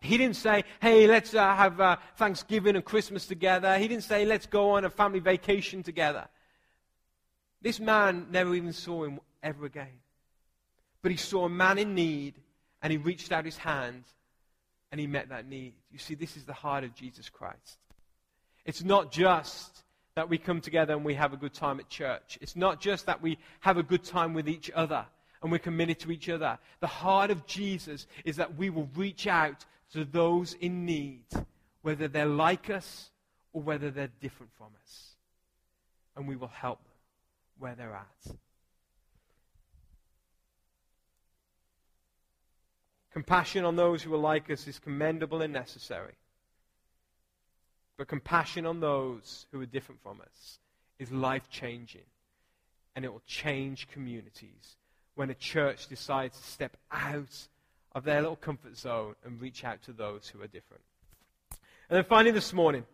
he 0.00 0.16
didn't 0.18 0.36
say, 0.36 0.62
hey, 0.80 1.08
let's 1.08 1.34
uh, 1.34 1.54
have 1.54 1.80
uh, 1.80 1.96
Thanksgiving 2.16 2.76
and 2.76 2.84
Christmas 2.84 3.26
together. 3.26 3.76
He 3.76 3.88
didn't 3.88 4.04
say, 4.04 4.24
let's 4.24 4.46
go 4.46 4.70
on 4.70 4.84
a 4.84 4.90
family 4.90 5.20
vacation 5.20 5.82
together. 5.82 6.28
This 7.62 7.78
man 7.78 8.26
never 8.30 8.54
even 8.54 8.72
saw 8.72 9.04
him 9.04 9.20
ever 9.42 9.64
again. 9.64 10.00
But 11.00 11.12
he 11.12 11.16
saw 11.16 11.46
a 11.46 11.48
man 11.48 11.78
in 11.78 11.94
need 11.94 12.34
and 12.82 12.90
he 12.90 12.96
reached 12.96 13.32
out 13.32 13.44
his 13.44 13.56
hand 13.56 14.04
and 14.90 15.00
he 15.00 15.06
met 15.06 15.28
that 15.30 15.48
need. 15.48 15.74
You 15.90 15.98
see, 15.98 16.14
this 16.14 16.36
is 16.36 16.44
the 16.44 16.52
heart 16.52 16.84
of 16.84 16.94
Jesus 16.94 17.28
Christ. 17.28 17.78
It's 18.64 18.82
not 18.82 19.12
just 19.12 19.84
that 20.14 20.28
we 20.28 20.38
come 20.38 20.60
together 20.60 20.92
and 20.92 21.04
we 21.04 21.14
have 21.14 21.32
a 21.32 21.36
good 21.36 21.54
time 21.54 21.80
at 21.80 21.88
church. 21.88 22.38
It's 22.40 22.56
not 22.56 22.80
just 22.80 23.06
that 23.06 23.22
we 23.22 23.38
have 23.60 23.78
a 23.78 23.82
good 23.82 24.04
time 24.04 24.34
with 24.34 24.48
each 24.48 24.70
other 24.74 25.06
and 25.40 25.50
we're 25.50 25.58
committed 25.58 25.98
to 26.00 26.12
each 26.12 26.28
other. 26.28 26.58
The 26.80 26.86
heart 26.86 27.30
of 27.30 27.46
Jesus 27.46 28.06
is 28.24 28.36
that 28.36 28.56
we 28.56 28.70
will 28.70 28.88
reach 28.94 29.26
out 29.26 29.64
to 29.92 30.04
those 30.04 30.54
in 30.54 30.84
need, 30.84 31.24
whether 31.82 32.08
they're 32.08 32.26
like 32.26 32.70
us 32.70 33.10
or 33.52 33.62
whether 33.62 33.90
they're 33.90 34.10
different 34.20 34.52
from 34.56 34.68
us. 34.84 35.16
And 36.16 36.28
we 36.28 36.36
will 36.36 36.48
help 36.48 36.82
them 36.84 36.91
where 37.62 37.76
they're 37.76 37.94
at. 37.94 38.34
Compassion 43.12 43.64
on 43.64 43.76
those 43.76 44.02
who 44.02 44.12
are 44.12 44.18
like 44.18 44.50
us 44.50 44.66
is 44.66 44.80
commendable 44.80 45.42
and 45.42 45.52
necessary. 45.52 46.14
But 47.96 48.08
compassion 48.08 48.66
on 48.66 48.80
those 48.80 49.46
who 49.52 49.60
are 49.60 49.66
different 49.66 50.02
from 50.02 50.20
us 50.20 50.58
is 50.98 51.12
life 51.12 51.48
changing. 51.50 52.02
And 52.96 53.04
it 53.04 53.12
will 53.12 53.22
change 53.26 53.86
communities 53.88 54.76
when 55.14 55.30
a 55.30 55.34
church 55.34 55.86
decides 55.86 56.36
to 56.38 56.44
step 56.44 56.76
out 56.90 57.46
of 57.92 58.02
their 58.02 58.20
little 58.22 58.36
comfort 58.36 58.76
zone 58.76 59.14
and 59.24 59.40
reach 59.40 59.62
out 59.62 59.82
to 59.82 59.92
those 59.92 60.26
who 60.26 60.42
are 60.42 60.48
different. 60.48 60.82
And 61.88 61.96
then 61.96 62.04
finally, 62.04 62.32
this 62.32 62.52
morning, 62.52 62.84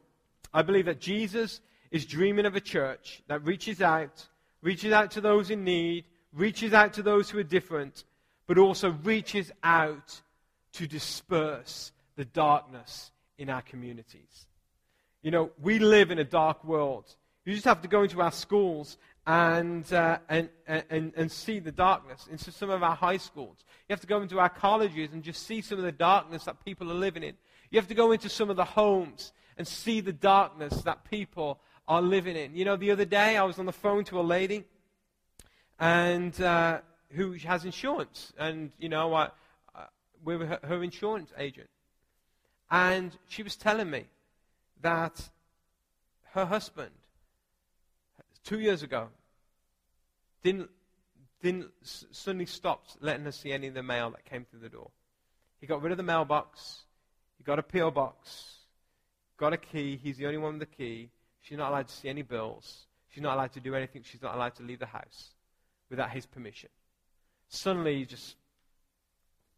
I 0.53 0.61
believe 0.61 0.87
that 0.87 1.01
Jesus 1.01 1.61
is 1.91 2.05
dreaming 2.05 2.45
of 2.45 2.55
a 2.55 2.61
church 2.61 3.23
that 3.29 3.47
reaches 3.47 3.81
out 3.81 4.27
reaches 4.63 4.93
out 4.93 5.13
to 5.13 5.21
those 5.21 5.51
in 5.51 5.65
need, 5.65 6.05
reaches 6.33 6.73
out 6.73 6.95
to 6.95 7.03
those 7.03 7.31
who 7.31 7.39
are 7.39 7.45
different, 7.45 8.05
but 8.47 8.59
also 8.59 8.91
reaches 9.05 9.51
out 9.63 10.21
to 10.73 10.87
disperse 10.87 11.93
the 12.17 12.25
darkness 12.25 13.11
in 13.39 13.51
our 13.51 13.63
communities. 13.63 14.47
You 15.23 15.31
know, 15.31 15.51
we 15.61 15.79
live 15.79 16.11
in 16.11 16.19
a 16.19 16.25
dark 16.25 16.65
world. 16.65 17.15
You 17.45 17.55
just 17.55 17.65
have 17.65 17.83
to 17.83 17.89
go 17.89 18.03
into 18.03 18.21
our 18.21 18.33
schools 18.33 18.99
and, 19.27 19.91
uh, 19.93 20.19
and, 20.29 20.49
and, 20.67 21.13
and 21.17 21.31
see 21.31 21.59
the 21.59 21.73
darkness 21.73 22.29
into 22.31 22.51
some 22.51 22.71
of 22.71 22.83
our 22.83 22.95
high 22.95 23.17
schools. 23.17 23.65
You 23.89 23.93
have 23.93 24.01
to 24.01 24.07
go 24.07 24.23
into 24.23 24.39
our 24.39 24.49
colleges 24.49 25.11
and 25.13 25.23
just 25.23 25.47
see 25.47 25.61
some 25.61 25.79
of 25.79 25.85
the 25.85 25.93
darkness 25.93 26.45
that 26.45 26.65
people 26.65 26.91
are 26.91 26.95
living 26.95 27.23
in. 27.23 27.35
You 27.71 27.79
have 27.79 27.89
to 27.89 27.95
go 27.95 28.13
into 28.13 28.29
some 28.29 28.51
of 28.51 28.57
the 28.57 28.65
homes 28.65 29.33
and 29.57 29.67
see 29.67 30.01
the 30.01 30.13
darkness 30.13 30.83
that 30.83 31.05
people 31.05 31.61
are 31.89 32.03
living 32.03 32.37
in. 32.37 32.55
You 32.55 32.65
know, 32.67 32.77
the 32.77 32.91
other 32.91 33.07
day 33.07 33.37
I 33.37 33.43
was 33.45 33.59
on 33.59 33.67
the 33.67 33.73
phone 33.73 34.05
to 34.05 34.21
a 34.21 34.23
lady 34.23 34.65
and 35.81 36.39
uh, 36.41 36.81
who 37.11 37.33
has 37.33 37.65
insurance, 37.65 38.33
and 38.39 38.71
you 38.79 38.89
know, 38.89 39.15
I, 39.15 39.25
uh, 39.75 39.87
we 40.25 40.37
were 40.37 40.47
her, 40.47 40.61
her 40.65 40.83
insurance 40.83 41.33
agent, 41.39 41.71
and 42.71 43.17
she 43.29 43.43
was 43.43 43.57
telling 43.57 43.89
me 43.89 44.05
that 44.83 45.31
her 46.33 46.45
husband 46.45 46.91
two 48.45 48.61
years 48.61 48.83
ago 48.83 49.09
didn't 50.43 50.69
didn't 51.43 51.71
suddenly 51.83 52.47
stopped 52.47 52.97
letting 53.01 53.25
her 53.25 53.33
see 53.33 53.53
any 53.53 53.69
of 53.69 53.75
the 53.75 53.83
mail 53.83 54.11
that 54.11 54.25
came 54.25 54.45
through 54.45 54.61
the 54.61 54.69
door. 54.69 54.91
He 55.61 55.67
got 55.67 55.81
rid 55.81 55.93
of 55.93 55.97
the 55.97 56.05
mailbox. 56.05 56.83
He 57.39 57.45
got 57.45 57.59
a 57.59 57.63
PO 57.63 57.93
box. 57.93 58.55
Got 59.37 59.53
a 59.53 59.57
key. 59.57 59.99
He's 60.03 60.17
the 60.17 60.27
only 60.27 60.39
one 60.39 60.59
with 60.59 60.69
the 60.69 60.77
key. 60.77 61.11
She's 61.49 61.57
not 61.57 61.71
allowed 61.71 61.89
to 61.89 61.95
see 61.95 62.11
any 62.11 62.21
bills. 62.21 62.85
She's 63.09 63.23
not 63.23 63.35
allowed 63.35 63.53
to 63.55 63.61
do 63.61 63.75
anything. 63.75 64.03
She's 64.03 64.21
not 64.21 64.35
allowed 64.35 64.55
to 64.57 64.63
leave 64.63 64.81
the 64.81 64.87
house 64.87 65.31
without 65.89 66.11
his 66.11 66.27
permission. 66.27 66.69
Suddenly, 67.49 68.01
he 68.01 68.05
just, 68.05 68.37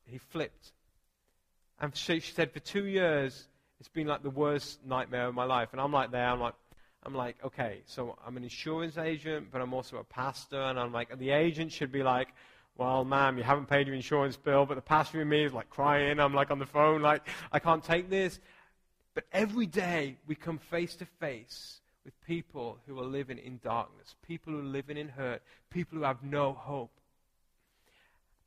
he 0.04 0.18
flipped. 0.18 0.70
And 1.80 1.96
she, 1.96 2.20
she 2.20 2.30
said, 2.32 2.52
for 2.52 2.60
two 2.60 2.86
years, 2.86 3.48
it's 3.80 3.88
been 3.88 4.06
like 4.06 4.22
the 4.22 4.30
worst 4.30 4.86
nightmare 4.86 5.26
of 5.26 5.34
my 5.34 5.42
life. 5.42 5.70
And 5.72 5.80
I'm 5.80 5.92
like 5.92 6.12
there, 6.12 6.28
I'm 6.28 6.38
like, 6.38 6.54
I'm 7.02 7.14
like, 7.14 7.36
okay, 7.44 7.80
so 7.86 8.16
I'm 8.24 8.36
an 8.36 8.44
insurance 8.44 8.96
agent, 8.96 9.48
but 9.50 9.60
I'm 9.60 9.74
also 9.74 9.96
a 9.96 10.04
pastor. 10.04 10.60
And 10.60 10.78
I'm 10.78 10.92
like, 10.92 11.18
the 11.18 11.30
agent 11.30 11.72
should 11.72 11.90
be 11.90 12.04
like, 12.04 12.28
well, 12.76 13.04
ma'am, 13.04 13.36
you 13.36 13.42
haven't 13.42 13.66
paid 13.66 13.88
your 13.88 13.96
insurance 13.96 14.36
bill. 14.36 14.64
But 14.64 14.76
the 14.76 14.80
pastor 14.80 15.20
in 15.20 15.28
me 15.28 15.44
is 15.44 15.52
like 15.52 15.70
crying. 15.70 16.20
I'm 16.20 16.34
like 16.34 16.52
on 16.52 16.60
the 16.60 16.66
phone, 16.66 17.02
like, 17.02 17.26
I 17.50 17.58
can't 17.58 17.82
take 17.82 18.08
this. 18.08 18.38
But 19.12 19.24
every 19.32 19.66
day 19.66 20.18
we 20.28 20.36
come 20.36 20.58
face 20.58 20.94
to 20.96 21.04
face 21.04 21.79
with 22.04 22.18
people 22.26 22.78
who 22.86 22.98
are 22.98 23.04
living 23.04 23.38
in 23.38 23.60
darkness, 23.62 24.14
people 24.26 24.52
who 24.52 24.60
are 24.60 24.62
living 24.62 24.96
in 24.96 25.08
hurt, 25.08 25.42
people 25.70 25.98
who 25.98 26.04
have 26.04 26.22
no 26.22 26.52
hope. 26.52 26.90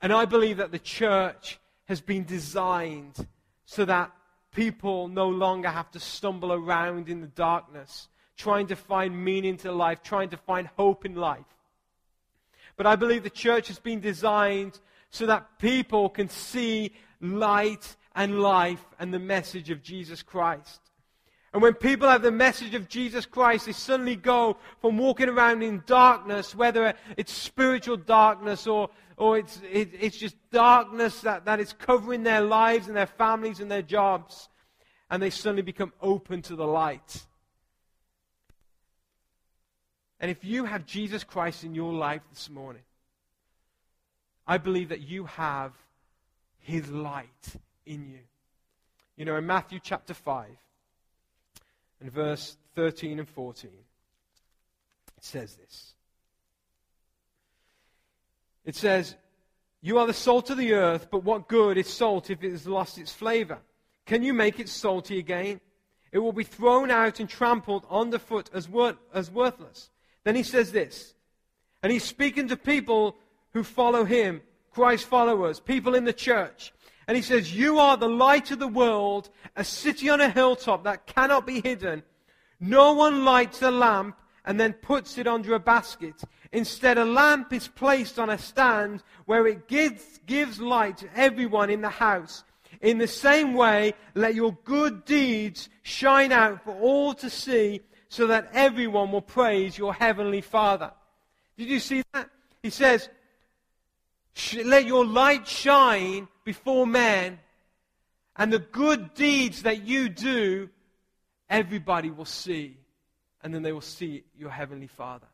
And 0.01 0.11
I 0.11 0.25
believe 0.25 0.57
that 0.57 0.71
the 0.71 0.79
church 0.79 1.59
has 1.85 2.01
been 2.01 2.25
designed 2.25 3.27
so 3.65 3.85
that 3.85 4.11
people 4.53 5.07
no 5.07 5.29
longer 5.29 5.69
have 5.69 5.91
to 5.91 5.99
stumble 5.99 6.51
around 6.51 7.09
in 7.09 7.21
the 7.21 7.27
darkness, 7.27 8.07
trying 8.35 8.67
to 8.67 8.75
find 8.75 9.23
meaning 9.23 9.57
to 9.57 9.71
life, 9.71 10.03
trying 10.03 10.29
to 10.29 10.37
find 10.37 10.67
hope 10.75 11.05
in 11.05 11.15
life. 11.15 11.45
But 12.75 12.87
I 12.87 12.95
believe 12.95 13.23
the 13.23 13.29
church 13.29 13.67
has 13.67 13.79
been 13.79 13.99
designed 13.99 14.79
so 15.11 15.25
that 15.27 15.59
people 15.59 16.09
can 16.09 16.27
see 16.27 16.91
light 17.21 17.95
and 18.15 18.41
life 18.41 18.83
and 18.99 19.13
the 19.13 19.19
message 19.19 19.69
of 19.69 19.83
Jesus 19.83 20.21
Christ. 20.21 20.81
And 21.53 21.61
when 21.61 21.75
people 21.75 22.09
have 22.09 22.23
the 22.23 22.31
message 22.31 22.73
of 22.73 22.89
Jesus 22.89 23.27
Christ, 23.27 23.67
they 23.67 23.73
suddenly 23.73 24.15
go 24.15 24.57
from 24.81 24.97
walking 24.97 25.29
around 25.29 25.61
in 25.61 25.83
darkness, 25.85 26.55
whether 26.55 26.95
it's 27.15 27.31
spiritual 27.31 27.97
darkness 27.97 28.65
or, 28.65 28.89
or 29.17 29.37
it's, 29.37 29.61
it, 29.71 29.91
it's 29.99 30.17
just 30.17 30.35
darkness 30.51 31.21
that, 31.21 31.45
that 31.45 31.59
is 31.59 31.71
covering 31.73 32.23
their 32.23 32.41
lives 32.41 32.87
and 32.87 32.97
their 32.97 33.05
families 33.05 33.59
and 33.59 33.69
their 33.69 33.83
jobs, 33.83 34.49
and 35.11 35.21
they 35.21 35.29
suddenly 35.29 35.61
become 35.61 35.93
open 36.01 36.41
to 36.41 36.55
the 36.55 36.65
light. 36.65 37.23
And 40.19 40.31
if 40.31 40.43
you 40.43 40.65
have 40.65 40.87
Jesus 40.87 41.23
Christ 41.23 41.63
in 41.63 41.75
your 41.75 41.93
life 41.93 42.21
this 42.31 42.49
morning, 42.49 42.81
I 44.47 44.57
believe 44.57 44.89
that 44.89 45.01
you 45.01 45.25
have 45.25 45.73
his 46.59 46.89
light 46.89 47.27
in 47.85 48.07
you. 48.07 48.19
You 49.17 49.25
know, 49.25 49.35
in 49.35 49.45
Matthew 49.45 49.79
chapter 49.83 50.15
5 50.15 50.47
and 52.03 52.11
verse 52.11 52.57
13 52.75 53.19
and 53.19 53.29
14, 53.29 53.71
it 55.17 55.23
says 55.23 55.55
this. 55.55 55.93
It 58.65 58.75
says, 58.75 59.15
You 59.81 59.97
are 59.99 60.05
the 60.05 60.13
salt 60.13 60.49
of 60.49 60.57
the 60.57 60.73
earth, 60.73 61.07
but 61.09 61.23
what 61.23 61.47
good 61.47 61.77
is 61.77 61.87
salt 61.87 62.29
if 62.29 62.43
it 62.43 62.51
has 62.51 62.67
lost 62.67 62.97
its 62.97 63.13
flavor? 63.13 63.59
Can 64.05 64.21
you 64.21 64.33
make 64.33 64.59
it 64.59 64.67
salty 64.67 65.17
again? 65.17 65.61
It 66.11 66.19
will 66.19 66.33
be 66.33 66.43
thrown 66.43 66.91
out 66.91 67.21
and 67.21 67.29
trampled 67.29 67.85
underfoot 67.89 68.49
as, 68.53 68.67
wor- 68.67 68.97
as 69.13 69.31
worthless. 69.31 69.89
Then 70.25 70.35
he 70.35 70.43
says 70.43 70.73
this, 70.73 71.15
and 71.81 71.91
he's 71.91 72.03
speaking 72.03 72.49
to 72.49 72.57
people 72.57 73.15
who 73.53 73.63
follow 73.63 74.03
him, 74.03 74.41
Christ 74.71 75.05
followers, 75.05 75.61
people 75.61 75.95
in 75.95 76.03
the 76.03 76.13
church. 76.13 76.73
And 77.07 77.17
he 77.17 77.23
says, 77.23 77.53
You 77.53 77.79
are 77.79 77.97
the 77.97 78.09
light 78.09 78.51
of 78.51 78.59
the 78.59 78.67
world, 78.67 79.29
a 79.55 79.63
city 79.63 80.09
on 80.09 80.21
a 80.21 80.29
hilltop 80.29 80.83
that 80.83 81.05
cannot 81.05 81.45
be 81.45 81.61
hidden. 81.61 82.03
No 82.59 82.93
one 82.93 83.25
lights 83.25 83.61
a 83.61 83.71
lamp 83.71 84.17
and 84.45 84.59
then 84.59 84.73
puts 84.73 85.17
it 85.17 85.27
under 85.27 85.53
a 85.53 85.59
basket. 85.59 86.15
Instead, 86.51 86.97
a 86.97 87.05
lamp 87.05 87.51
is 87.51 87.67
placed 87.67 88.19
on 88.19 88.29
a 88.29 88.37
stand 88.37 89.03
where 89.25 89.47
it 89.47 89.67
gives, 89.67 90.19
gives 90.25 90.59
light 90.59 90.97
to 90.97 91.09
everyone 91.15 91.69
in 91.69 91.81
the 91.81 91.89
house. 91.89 92.43
In 92.81 92.97
the 92.97 93.07
same 93.07 93.53
way, 93.53 93.93
let 94.13 94.35
your 94.35 94.53
good 94.63 95.05
deeds 95.05 95.69
shine 95.81 96.31
out 96.31 96.63
for 96.63 96.75
all 96.75 97.13
to 97.15 97.29
see 97.29 97.81
so 98.09 98.27
that 98.27 98.49
everyone 98.53 99.11
will 99.11 99.21
praise 99.21 99.77
your 99.77 99.93
heavenly 99.93 100.41
Father. 100.41 100.91
Did 101.57 101.69
you 101.69 101.79
see 101.79 102.03
that? 102.13 102.29
He 102.61 102.69
says, 102.69 103.09
let 104.63 104.85
your 104.85 105.05
light 105.05 105.47
shine 105.47 106.27
before 106.43 106.85
men, 106.85 107.39
and 108.35 108.51
the 108.51 108.59
good 108.59 109.13
deeds 109.13 109.63
that 109.63 109.83
you 109.83 110.09
do, 110.09 110.69
everybody 111.49 112.09
will 112.09 112.25
see. 112.25 112.77
And 113.43 113.53
then 113.53 113.61
they 113.61 113.71
will 113.71 113.81
see 113.81 114.23
your 114.37 114.49
Heavenly 114.49 114.87
Father. 114.87 115.27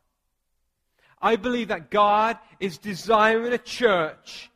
I 1.22 1.36
believe 1.36 1.68
that 1.68 1.90
God 1.90 2.38
is 2.58 2.78
desiring 2.78 3.52
a 3.52 3.58
church 3.58 4.50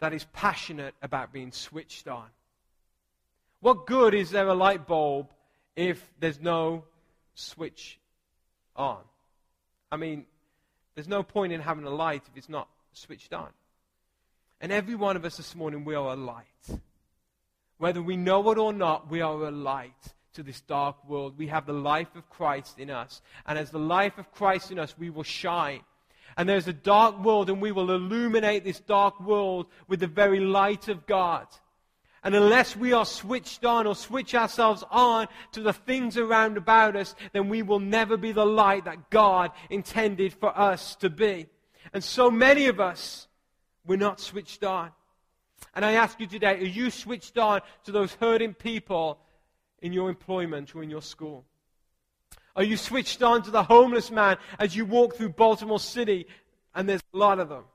that 0.00 0.12
is 0.12 0.24
passionate 0.32 0.94
about 1.00 1.32
being 1.32 1.52
switched 1.52 2.06
on. 2.06 2.26
What 3.60 3.86
good 3.86 4.14
is 4.14 4.30
there 4.30 4.46
a 4.46 4.54
light 4.54 4.86
bulb 4.86 5.28
if 5.74 6.12
there's 6.20 6.40
no 6.40 6.84
switch 7.34 7.98
on? 8.74 9.00
I 9.90 9.96
mean, 9.96 10.26
there's 10.96 11.06
no 11.06 11.22
point 11.22 11.52
in 11.52 11.60
having 11.60 11.84
a 11.84 11.90
light 11.90 12.22
if 12.26 12.36
it's 12.36 12.48
not 12.48 12.68
switched 12.92 13.32
on. 13.32 13.50
And 14.60 14.72
every 14.72 14.94
one 14.94 15.14
of 15.14 15.24
us 15.24 15.36
this 15.36 15.54
morning, 15.54 15.84
we 15.84 15.94
are 15.94 16.14
a 16.14 16.16
light. 16.16 16.80
Whether 17.76 18.02
we 18.02 18.16
know 18.16 18.50
it 18.50 18.58
or 18.58 18.72
not, 18.72 19.10
we 19.10 19.20
are 19.20 19.44
a 19.44 19.50
light 19.50 19.92
to 20.32 20.42
this 20.42 20.62
dark 20.62 20.96
world. 21.06 21.34
We 21.36 21.48
have 21.48 21.66
the 21.66 21.74
life 21.74 22.16
of 22.16 22.28
Christ 22.30 22.78
in 22.78 22.90
us. 22.90 23.20
And 23.46 23.58
as 23.58 23.70
the 23.70 23.78
life 23.78 24.16
of 24.16 24.32
Christ 24.32 24.72
in 24.72 24.78
us, 24.78 24.96
we 24.98 25.10
will 25.10 25.22
shine. 25.22 25.80
And 26.38 26.48
there's 26.48 26.68
a 26.68 26.72
dark 26.72 27.22
world, 27.22 27.50
and 27.50 27.60
we 27.60 27.72
will 27.72 27.90
illuminate 27.90 28.64
this 28.64 28.80
dark 28.80 29.20
world 29.20 29.66
with 29.88 30.00
the 30.00 30.06
very 30.06 30.40
light 30.40 30.88
of 30.88 31.06
God. 31.06 31.46
And 32.26 32.34
unless 32.34 32.74
we 32.74 32.92
are 32.92 33.06
switched 33.06 33.64
on 33.64 33.86
or 33.86 33.94
switch 33.94 34.34
ourselves 34.34 34.82
on 34.90 35.28
to 35.52 35.62
the 35.62 35.72
things 35.72 36.16
around 36.18 36.56
about 36.56 36.96
us, 36.96 37.14
then 37.32 37.48
we 37.48 37.62
will 37.62 37.78
never 37.78 38.16
be 38.16 38.32
the 38.32 38.44
light 38.44 38.86
that 38.86 39.10
God 39.10 39.52
intended 39.70 40.32
for 40.32 40.48
us 40.58 40.96
to 40.96 41.08
be. 41.08 41.46
And 41.94 42.02
so 42.02 42.28
many 42.28 42.66
of 42.66 42.80
us, 42.80 43.28
we're 43.86 43.94
not 43.94 44.18
switched 44.18 44.64
on. 44.64 44.90
And 45.72 45.84
I 45.84 45.92
ask 45.92 46.18
you 46.18 46.26
today, 46.26 46.56
are 46.56 46.64
you 46.64 46.90
switched 46.90 47.38
on 47.38 47.60
to 47.84 47.92
those 47.92 48.12
hurting 48.14 48.54
people 48.54 49.20
in 49.80 49.92
your 49.92 50.08
employment 50.08 50.74
or 50.74 50.82
in 50.82 50.90
your 50.90 51.02
school? 51.02 51.44
Are 52.56 52.64
you 52.64 52.76
switched 52.76 53.22
on 53.22 53.44
to 53.44 53.52
the 53.52 53.62
homeless 53.62 54.10
man 54.10 54.38
as 54.58 54.74
you 54.74 54.84
walk 54.84 55.14
through 55.14 55.28
Baltimore 55.28 55.78
City? 55.78 56.26
And 56.74 56.88
there's 56.88 57.04
a 57.14 57.16
lot 57.16 57.38
of 57.38 57.48
them. 57.48 57.66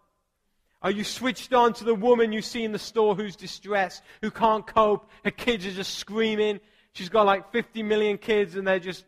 Are 0.81 0.91
you 0.91 1.03
switched 1.03 1.53
on 1.53 1.73
to 1.73 1.83
the 1.83 1.93
woman 1.93 2.31
you 2.31 2.41
see 2.41 2.63
in 2.63 2.71
the 2.71 2.79
store 2.79 3.15
who's 3.15 3.35
distressed, 3.35 4.01
who 4.21 4.31
can't 4.31 4.65
cope? 4.65 5.09
Her 5.23 5.31
kids 5.31 5.65
are 5.67 5.71
just 5.71 5.95
screaming. 5.95 6.59
She's 6.93 7.09
got 7.09 7.25
like 7.25 7.51
50 7.51 7.83
million 7.83 8.17
kids 8.17 8.55
and 8.55 8.67
they're 8.67 8.79
just 8.79 9.05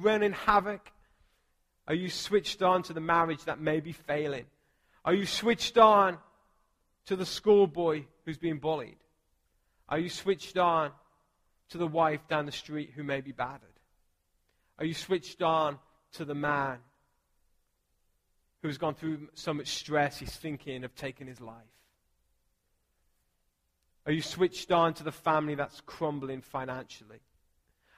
running 0.00 0.32
havoc. 0.32 0.90
Are 1.86 1.94
you 1.94 2.10
switched 2.10 2.62
on 2.62 2.82
to 2.84 2.92
the 2.92 3.00
marriage 3.00 3.44
that 3.44 3.60
may 3.60 3.80
be 3.80 3.92
failing? 3.92 4.46
Are 5.04 5.14
you 5.14 5.26
switched 5.26 5.78
on 5.78 6.18
to 7.06 7.16
the 7.16 7.26
schoolboy 7.26 8.04
who's 8.24 8.38
being 8.38 8.58
bullied? 8.58 8.98
Are 9.88 9.98
you 9.98 10.08
switched 10.08 10.58
on 10.58 10.90
to 11.70 11.78
the 11.78 11.86
wife 11.86 12.26
down 12.28 12.46
the 12.46 12.52
street 12.52 12.92
who 12.94 13.02
may 13.04 13.20
be 13.20 13.32
battered? 13.32 13.68
Are 14.78 14.84
you 14.84 14.94
switched 14.94 15.40
on 15.40 15.78
to 16.12 16.24
the 16.24 16.34
man 16.34 16.78
who's 18.62 18.78
gone 18.78 18.94
through 18.94 19.28
so 19.34 19.54
much 19.54 19.68
stress 19.68 20.18
he's 20.18 20.34
thinking 20.36 20.84
of 20.84 20.94
taking 20.94 21.26
his 21.26 21.40
life? 21.40 21.56
Are 24.06 24.12
you 24.12 24.22
switched 24.22 24.72
on 24.72 24.94
to 24.94 25.04
the 25.04 25.12
family 25.12 25.54
that's 25.54 25.80
crumbling 25.82 26.40
financially? 26.42 27.20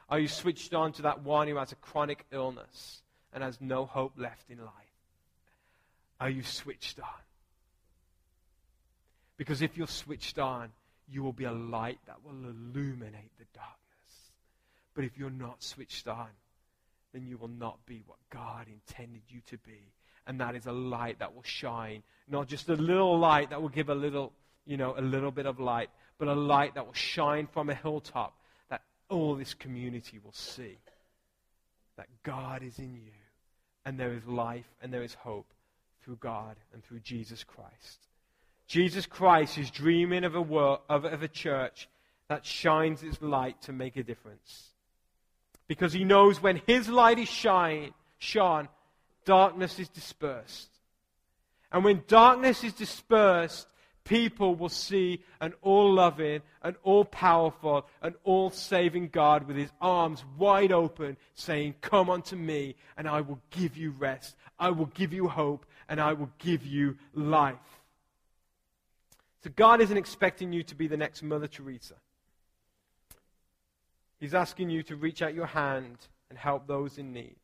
Are 0.09 0.19
you 0.19 0.29
switched 0.29 0.75
on 0.75 0.93
to 0.95 1.03
that 1.03 1.23
one 1.23 1.49
who 1.49 1.57
has 1.57 1.73
a 1.73 1.77
chronic 1.77 2.27
illness 2.33 3.03
and 3.33 3.43
has 3.43 3.61
no 3.61 3.87
hope 3.87 4.13
left 4.17 4.51
in 4.51 4.59
life? 4.59 4.69
Are 6.21 6.31
you 6.31 6.43
switched 6.43 7.01
on? 7.01 7.07
Because 9.37 9.63
if 9.63 9.77
you're 9.77 9.87
switched 9.87 10.39
on, 10.39 10.71
you 11.09 11.23
will 11.23 11.33
be 11.33 11.45
a 11.45 11.53
light 11.53 11.99
that 12.07 12.23
will 12.25 12.33
illuminate 12.33 13.33
the 13.39 13.47
darkness. 13.55 14.33
But 14.95 15.05
if 15.05 15.17
you're 15.17 15.31
not 15.31 15.63
switched 15.63 16.07
on, 16.07 16.29
then 17.13 17.27
you 17.27 17.39
will 17.39 17.49
not 17.49 17.85
be 17.87 18.03
what 18.07 18.19
God 18.31 18.67
intended 18.69 19.23
you 19.29 19.41
to 19.49 19.59
be 19.59 19.93
and 20.27 20.41
that 20.41 20.55
is 20.55 20.67
a 20.67 20.73
light 20.73 21.19
that 21.19 21.35
will 21.35 21.43
shine. 21.43 22.03
Not 22.29 22.49
just 22.49 22.69
a 22.69 22.75
little 22.75 23.19
light 23.19 23.51
that 23.51 23.61
will 23.61 23.69
give 23.69 23.89
a 23.89 23.95
little, 23.95 24.33
you 24.65 24.77
know, 24.77 24.95
a 24.97 25.03
little 25.03 25.31
bit 25.31 25.47
of 25.47 25.59
light, 25.59 25.91
but 26.19 26.29
a 26.29 26.35
light 26.35 26.75
that 26.75 26.87
will 26.87 26.93
shine 26.93 27.47
from 27.47 27.71
a 27.71 27.75
hilltop 27.75 28.35
that 28.71 28.83
all 29.09 29.35
this 29.35 29.55
community 29.55 30.19
will 30.23 30.33
see. 30.33 30.79
That 31.97 32.09
God 32.23 32.63
is 32.63 32.79
in 32.79 32.95
you, 32.95 33.13
and 33.85 33.99
there 33.99 34.13
is 34.13 34.25
life 34.25 34.69
and 34.81 34.93
there 34.93 35.03
is 35.03 35.15
hope 35.15 35.53
through 36.05 36.17
God 36.17 36.57
and 36.73 36.83
through 36.85 37.01
Jesus 37.01 37.45
Christ. 37.45 38.07
Jesus 38.67 39.07
Christ 39.07 39.59
is 39.59 39.71
dreaming 39.71 40.25
of 40.25 40.35
a, 40.35 40.41
world, 40.41 40.81
of, 40.89 41.05
of 41.05 41.23
a 41.23 41.29
church 41.29 41.89
that 42.29 42.47
shines 42.47 43.03
its 43.03 43.21
light 43.21 43.61
to 43.63 43.73
make 43.73 43.97
a 43.97 44.03
difference. 44.03 44.69
Because 45.69 45.93
he 45.93 46.05
knows 46.05 46.43
when 46.43 46.63
his 46.67 46.89
light 46.89 47.19
is 47.19 47.29
shine, 47.29 47.93
shone, 48.19 48.69
darkness 49.25 49.79
is 49.79 49.89
dispersed. 49.89 50.69
And 51.71 51.85
when 51.85 52.03
darkness 52.07 52.63
is 52.65 52.73
dispersed, 52.75 53.67
people 54.05 54.55
will 54.55 54.69
see 54.69 55.23
an 55.41 55.55
all 55.63 55.93
loving, 55.93 56.43
an 56.63 56.77
all 56.83 57.05
powerful, 57.05 57.87
an 58.03 58.15
all 58.25 58.51
saving 58.51 59.09
God 59.09 59.47
with 59.47 59.57
his 59.57 59.71
arms 59.81 60.25
wide 60.37 60.73
open, 60.73 61.17
saying, 61.35 61.75
Come 61.81 62.11
unto 62.11 62.37
me, 62.37 62.77
and 62.97 63.09
I 63.09 63.21
will 63.23 63.41
give 63.51 63.77
you 63.77 63.93
rest. 63.93 64.37
I 64.59 64.71
will 64.71 64.87
give 64.87 65.13
you 65.13 65.29
hope, 65.29 65.67
and 65.89 66.01
I 66.01 66.13
will 66.13 66.31
give 66.39 66.67
you 66.67 66.97
life. 67.15 67.57
So 69.43 69.51
God 69.55 69.81
isn't 69.81 69.97
expecting 69.97 70.53
you 70.53 70.63
to 70.65 70.75
be 70.75 70.87
the 70.87 70.97
next 70.97 71.23
Mother 71.23 71.49
Teresa. 71.49 71.95
He's 74.21 74.35
asking 74.35 74.71
you 74.71 74.85
to 74.85 74.95
reach 74.95 75.21
out 75.21 75.35
your 75.35 75.47
hand 75.47 75.97
and 76.31 76.39
help 76.39 76.69
those 76.69 76.97
in 76.97 77.13
need. 77.13 77.42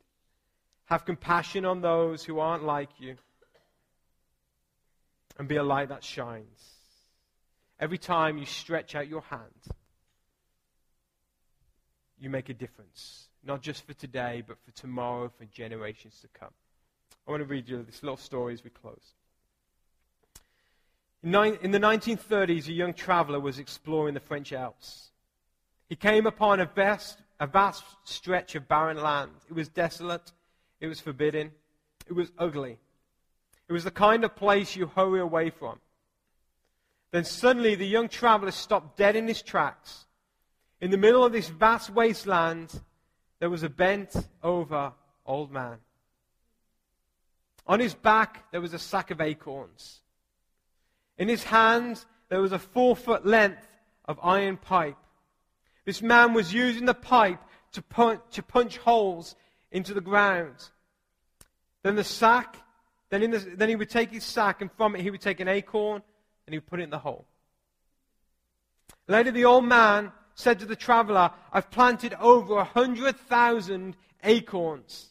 Have 0.89 1.05
compassion 1.05 1.67
on 1.67 1.83
those 1.83 2.25
who 2.25 2.39
aren't 2.39 2.65
like 2.65 2.89
you. 2.99 3.17
And 5.39 5.47
be 5.47 5.57
a 5.57 5.63
light 5.63 5.91
that 5.91 6.03
shines. 6.03 6.75
every 7.79 7.99
time 7.99 8.39
you 8.39 8.45
stretch 8.45 8.97
out 8.97 9.07
your 9.07 9.21
hand, 9.21 9.53
you 12.19 12.29
make 12.29 12.49
a 12.49 12.55
difference. 12.55 13.29
Not 13.45 13.63
just 13.63 13.87
for 13.87 13.93
today, 13.93 14.43
but 14.45 14.57
for 14.65 14.73
tomorrow, 14.73 15.31
for 15.39 15.45
generations 15.45 16.19
to 16.23 16.29
come. 16.29 16.51
I 17.27 17.31
want 17.31 17.43
to 17.43 17.47
read 17.47 17.69
you 17.69 17.83
this 17.83 18.03
little 18.03 18.17
story 18.17 18.55
as 18.55 18.65
we 18.65 18.71
close. 18.71 19.15
In, 21.23 21.31
the 21.31 21.79
1930s, 21.79 22.69
a 22.69 22.73
young 22.73 22.95
traveler 22.95 23.39
was 23.39 23.59
exploring 23.59 24.15
the 24.15 24.21
French 24.21 24.53
Alps. 24.53 25.11
He 25.89 25.97
came 25.97 26.27
upon 26.27 26.61
a 26.61 26.67
vast, 26.67 27.19
a 27.39 27.47
vast 27.47 27.85
stretch 28.05 28.55
of 28.55 28.67
barren 28.67 29.01
land. 29.01 29.33
It 29.49 29.55
was 29.55 29.69
desolate, 29.69 30.33
it 30.81 30.87
was 30.87 31.01
forbidding, 31.01 31.53
it 32.07 32.13
was 32.13 32.31
ugly. 32.39 32.79
It 33.69 33.73
was 33.73 33.85
the 33.85 33.91
kind 33.91 34.25
of 34.25 34.37
place 34.37 34.77
you 34.77 34.87
hurry 34.87 35.21
away 35.21 35.51
from. 35.51 35.79
Then 37.11 37.25
suddenly 37.25 37.75
the 37.75 37.87
young 37.87 38.09
traveler 38.09 38.51
stopped 38.51 38.97
dead 38.97 39.17
in 39.17 39.29
his 39.29 39.43
tracks. 39.43 40.07
In 40.81 40.91
the 40.91 40.97
middle 40.97 41.25
of 41.25 41.33
this 41.33 41.49
vast 41.49 41.91
wasteland, 41.91 42.81
there 43.41 43.51
was 43.51 43.63
a 43.63 43.69
bent 43.69 44.15
over 44.43 44.93
old 45.27 45.51
man. 45.51 45.79
On 47.67 47.81
his 47.81 47.95
back, 47.95 48.51
there 48.51 48.61
was 48.61 48.73
a 48.73 48.79
sack 48.79 49.11
of 49.11 49.21
acorns. 49.21 50.01
In 51.19 51.29
his 51.29 51.45
hand, 51.45 52.05
there 52.29 52.41
was 52.41 52.53
a 52.53 52.59
four 52.59 52.97
foot 52.97 53.27
length 53.27 53.67
of 54.07 54.19
iron 54.23 54.57
pipe. 54.57 54.97
This 55.85 56.01
man 56.01 56.33
was 56.33 56.53
using 56.53 56.87
the 56.87 56.95
pipe 56.95 57.41
to 57.73 57.83
punch, 57.83 58.21
to 58.33 58.43
punch 58.43 58.79
holes 58.79 59.37
into 59.71 59.95
the 59.95 60.01
ground. 60.01 60.57
Then 61.83 61.97
the 61.97 62.05
sack, 62.05 62.57
then, 63.11 63.31
the, 63.31 63.39
then 63.39 63.69
he 63.69 63.77
would 63.77 63.91
take 63.91 64.11
his 64.11 64.25
sack, 64.25 64.61
and 64.61 64.71
from 64.73 64.95
it 64.97 65.03
he 65.03 65.11
would 65.11 65.21
take 65.21 65.41
an 65.41 65.49
acorn 65.49 66.03
and 66.47 66.55
he 66.55 66.59
would 66.59 66.67
put 66.67 66.81
it 66.81 66.85
in 66.85 66.91
the 66.91 66.99
hole. 66.99 67.27
Later, 69.07 69.31
the 69.31 69.45
old 69.45 69.65
man 69.65 70.13
said 70.35 70.59
to 70.61 70.67
the 70.67 70.77
traveler, 70.77 71.31
I've 71.53 71.71
planted 71.71 72.15
over 72.21 72.59
a 72.59 72.65
hundred 72.65 73.17
thousand 73.17 73.97
acorns. 74.23 75.09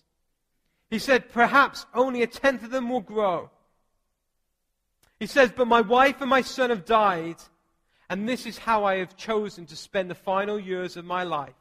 He 0.90 1.00
said, 1.00 1.30
Perhaps 1.30 1.86
only 1.94 2.24
a 2.24 2.28
tenth 2.28 2.64
of 2.64 2.72
them 2.72 2.90
will 2.90 3.02
grow. 3.02 3.50
He 5.20 5.26
says, 5.26 5.52
But 5.56 5.68
my 5.68 5.82
wife 5.82 6.22
and 6.22 6.30
my 6.30 6.42
son 6.42 6.70
have 6.70 6.86
died, 6.86 7.38
and 8.10 8.28
this 8.28 8.46
is 8.46 8.58
how 8.58 8.86
I 8.86 8.98
have 8.98 9.18
chosen 9.18 9.66
to 9.66 9.76
spend 9.76 10.10
the 10.10 10.16
final 10.16 10.60
years 10.60 10.96
of 10.96 11.06
my 11.06 11.24
life. 11.24 11.56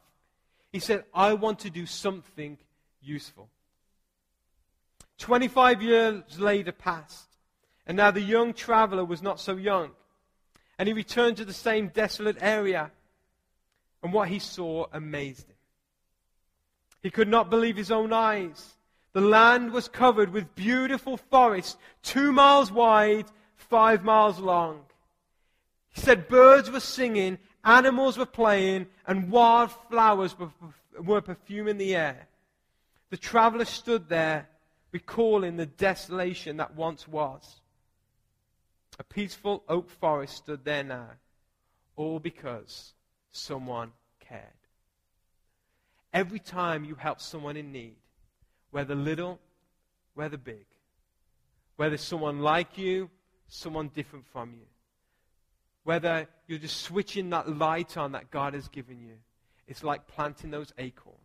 He 0.71 0.79
said, 0.79 1.03
I 1.13 1.33
want 1.33 1.59
to 1.59 1.69
do 1.69 1.85
something 1.85 2.57
useful. 3.07 3.49
25 5.17 5.81
years 5.81 6.39
later 6.39 6.71
passed, 6.71 7.29
and 7.85 7.97
now 7.97 8.11
the 8.11 8.21
young 8.21 8.53
traveler 8.53 9.05
was 9.05 9.21
not 9.21 9.39
so 9.39 9.55
young. 9.55 9.91
And 10.77 10.87
he 10.87 10.93
returned 10.93 11.37
to 11.37 11.45
the 11.45 11.53
same 11.53 11.87
desolate 11.87 12.37
area, 12.39 12.91
and 14.03 14.13
what 14.13 14.29
he 14.29 14.39
saw 14.39 14.85
amazed 14.93 15.47
him. 15.49 15.55
He 17.01 17.09
could 17.09 17.27
not 17.27 17.49
believe 17.49 17.77
his 17.77 17.91
own 17.91 18.13
eyes. 18.13 18.75
The 19.13 19.21
land 19.21 19.71
was 19.71 19.87
covered 19.87 20.31
with 20.31 20.53
beautiful 20.53 21.17
forests, 21.17 21.77
two 22.03 22.31
miles 22.31 22.71
wide 22.71 23.25
five 23.55 24.03
miles 24.03 24.39
long. 24.39 24.81
He 25.89 26.01
said 26.01 26.27
birds 26.27 26.69
were 26.69 26.79
singing, 26.79 27.39
animals 27.63 28.17
were 28.17 28.25
playing, 28.25 28.87
and 29.05 29.31
wild 29.31 29.71
flowers 29.89 30.37
were, 30.37 30.51
were 31.01 31.21
perfuming 31.21 31.77
the 31.77 31.95
air. 31.95 32.27
The 33.09 33.17
traveler 33.17 33.65
stood 33.65 34.09
there, 34.09 34.49
recalling 34.91 35.57
the 35.57 35.65
desolation 35.65 36.57
that 36.57 36.75
once 36.75 37.07
was. 37.07 37.61
A 38.99 39.03
peaceful 39.03 39.63
oak 39.69 39.89
forest 39.89 40.37
stood 40.37 40.65
there 40.65 40.83
now, 40.83 41.11
all 41.95 42.19
because 42.19 42.93
someone 43.31 43.91
cared. 44.19 44.41
Every 46.13 46.39
time 46.39 46.83
you 46.83 46.95
help 46.95 47.21
someone 47.21 47.57
in 47.57 47.71
need, 47.71 47.97
whether 48.71 48.95
little, 48.95 49.39
whether 50.15 50.37
big, 50.37 50.65
whether 51.75 51.97
someone 51.97 52.39
like 52.39 52.77
you 52.77 53.09
someone 53.47 53.89
different 53.89 54.25
from 54.27 54.53
you. 54.53 54.65
Whether 55.83 56.27
you're 56.47 56.59
just 56.59 56.81
switching 56.81 57.29
that 57.29 57.57
light 57.57 57.97
on 57.97 58.11
that 58.11 58.29
God 58.29 58.53
has 58.53 58.67
given 58.67 59.01
you, 59.01 59.15
it's 59.67 59.83
like 59.83 60.07
planting 60.07 60.51
those 60.51 60.73
acorns. 60.77 61.19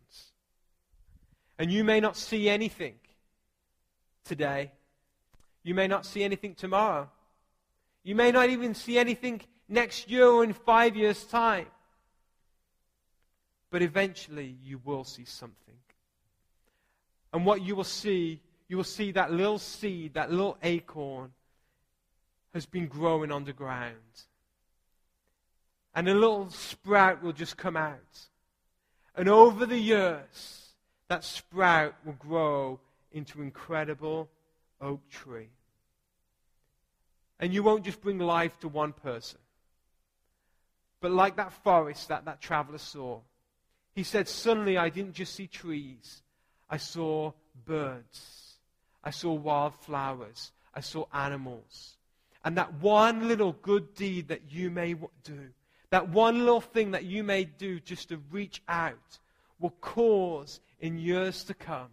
And 1.57 1.71
you 1.71 1.83
may 1.83 1.99
not 1.99 2.17
see 2.17 2.49
anything 2.49 2.95
today. 4.25 4.71
You 5.63 5.75
may 5.75 5.87
not 5.87 6.05
see 6.05 6.23
anything 6.23 6.55
tomorrow. 6.55 7.09
You 8.03 8.15
may 8.15 8.31
not 8.31 8.49
even 8.49 8.73
see 8.73 8.97
anything 8.97 9.41
next 9.69 10.09
year 10.09 10.27
or 10.27 10.43
in 10.43 10.53
five 10.53 10.95
years' 10.95 11.23
time. 11.23 11.67
But 13.69 13.81
eventually 13.81 14.55
you 14.63 14.81
will 14.83 15.03
see 15.03 15.25
something. 15.25 15.57
And 17.31 17.45
what 17.45 17.61
you 17.61 17.75
will 17.75 17.83
see, 17.83 18.41
you 18.67 18.77
will 18.77 18.83
see 18.83 19.11
that 19.13 19.31
little 19.31 19.57
seed, 19.57 20.13
that 20.13 20.31
little 20.31 20.57
acorn 20.61 21.31
has 22.53 22.65
been 22.65 22.87
growing 22.87 23.31
underground. 23.31 23.95
And 25.95 26.07
a 26.07 26.13
little 26.13 26.49
sprout 26.49 27.23
will 27.23 27.33
just 27.33 27.57
come 27.57 27.77
out. 27.77 27.99
And 29.15 29.29
over 29.29 29.65
the 29.65 29.77
years, 29.77 30.62
that 31.09 31.23
sprout 31.23 31.95
will 32.05 32.13
grow 32.13 32.79
into 33.11 33.41
incredible 33.41 34.29
oak 34.81 35.07
tree. 35.09 35.49
And 37.39 37.53
you 37.53 37.63
won't 37.63 37.85
just 37.85 38.01
bring 38.01 38.19
life 38.19 38.59
to 38.61 38.67
one 38.67 38.93
person. 38.93 39.39
But 41.01 41.11
like 41.11 41.35
that 41.35 41.51
forest 41.51 42.07
that 42.07 42.25
that 42.25 42.41
traveler 42.41 42.77
saw, 42.77 43.19
he 43.93 44.03
said, 44.03 44.27
Suddenly 44.27 44.77
I 44.77 44.89
didn't 44.89 45.13
just 45.13 45.35
see 45.35 45.47
trees, 45.47 46.21
I 46.69 46.77
saw 46.77 47.33
birds, 47.65 48.53
I 49.03 49.11
saw 49.11 49.33
wildflowers, 49.33 50.51
I 50.73 50.79
saw 50.79 51.05
animals. 51.13 51.97
And 52.45 52.57
that 52.57 52.73
one 52.75 53.27
little 53.27 53.53
good 53.53 53.93
deed 53.95 54.29
that 54.29 54.51
you 54.51 54.69
may 54.69 54.95
do, 55.23 55.49
that 55.89 56.09
one 56.09 56.39
little 56.39 56.61
thing 56.61 56.91
that 56.91 57.05
you 57.05 57.23
may 57.23 57.43
do 57.43 57.79
just 57.79 58.09
to 58.09 58.21
reach 58.31 58.61
out, 58.67 59.19
will 59.59 59.73
cause 59.81 60.59
in 60.83 60.97
years 60.97 61.45
to 61.45 61.53
come, 61.53 61.87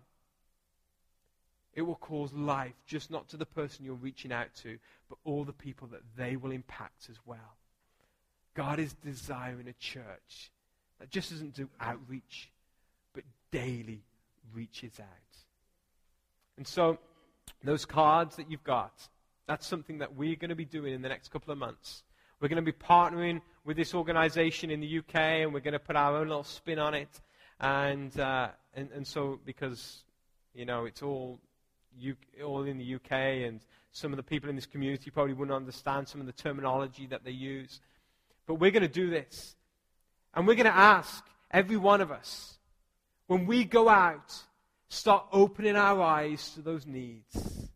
it 1.74 1.82
will 1.82 1.94
cause 1.94 2.32
life, 2.32 2.74
just 2.88 3.08
not 3.08 3.28
to 3.28 3.36
the 3.36 3.46
person 3.46 3.84
you're 3.84 3.94
reaching 3.94 4.32
out 4.32 4.52
to, 4.62 4.78
but 5.08 5.16
all 5.24 5.44
the 5.44 5.52
people 5.52 5.86
that 5.92 6.00
they 6.16 6.34
will 6.34 6.50
impact 6.50 7.06
as 7.08 7.16
well. 7.24 7.56
God 8.54 8.80
is 8.80 8.92
desiring 8.94 9.68
a 9.68 9.72
church 9.74 10.50
that 10.98 11.08
just 11.08 11.30
doesn't 11.30 11.54
do 11.54 11.68
outreach, 11.80 12.50
but 13.14 13.22
daily 13.52 14.02
reaches 14.52 14.98
out. 14.98 15.36
And 16.56 16.66
so, 16.66 16.98
those 17.62 17.84
cards 17.84 18.34
that 18.36 18.50
you've 18.50 18.64
got, 18.64 18.92
that's 19.46 19.68
something 19.68 19.98
that 19.98 20.16
we're 20.16 20.34
going 20.34 20.48
to 20.48 20.56
be 20.56 20.64
doing 20.64 20.94
in 20.94 21.00
the 21.00 21.08
next 21.08 21.30
couple 21.30 21.52
of 21.52 21.58
months. 21.58 22.02
We're 22.40 22.48
going 22.48 22.64
to 22.64 22.72
be 22.72 22.76
partnering 22.76 23.40
with 23.64 23.76
this 23.76 23.94
organization 23.94 24.68
in 24.68 24.80
the 24.80 24.98
UK, 24.98 25.14
and 25.14 25.54
we're 25.54 25.60
going 25.60 25.74
to 25.74 25.78
put 25.78 25.94
our 25.94 26.16
own 26.16 26.26
little 26.26 26.42
spin 26.42 26.80
on 26.80 26.94
it. 26.94 27.20
And, 27.60 28.18
uh, 28.18 28.48
and, 28.74 28.90
and 28.92 29.06
so, 29.06 29.38
because, 29.44 30.02
you 30.54 30.64
know, 30.64 30.86
it's 30.86 31.02
all, 31.02 31.38
U- 31.98 32.16
all 32.44 32.64
in 32.64 32.78
the 32.78 32.94
UK, 32.94 33.12
and 33.46 33.60
some 33.92 34.12
of 34.12 34.16
the 34.16 34.22
people 34.22 34.48
in 34.48 34.56
this 34.56 34.66
community 34.66 35.10
probably 35.10 35.34
wouldn't 35.34 35.54
understand 35.54 36.08
some 36.08 36.20
of 36.20 36.26
the 36.26 36.32
terminology 36.32 37.06
that 37.06 37.24
they 37.24 37.30
use. 37.30 37.80
But 38.46 38.54
we're 38.54 38.70
going 38.70 38.82
to 38.82 38.88
do 38.88 39.10
this. 39.10 39.54
And 40.34 40.46
we're 40.46 40.54
going 40.54 40.64
to 40.64 40.76
ask 40.76 41.24
every 41.50 41.76
one 41.76 42.00
of 42.00 42.10
us, 42.10 42.56
when 43.26 43.46
we 43.46 43.64
go 43.64 43.88
out, 43.88 44.34
start 44.88 45.26
opening 45.32 45.76
our 45.76 46.00
eyes 46.00 46.50
to 46.54 46.62
those 46.62 46.86
needs 46.86 47.68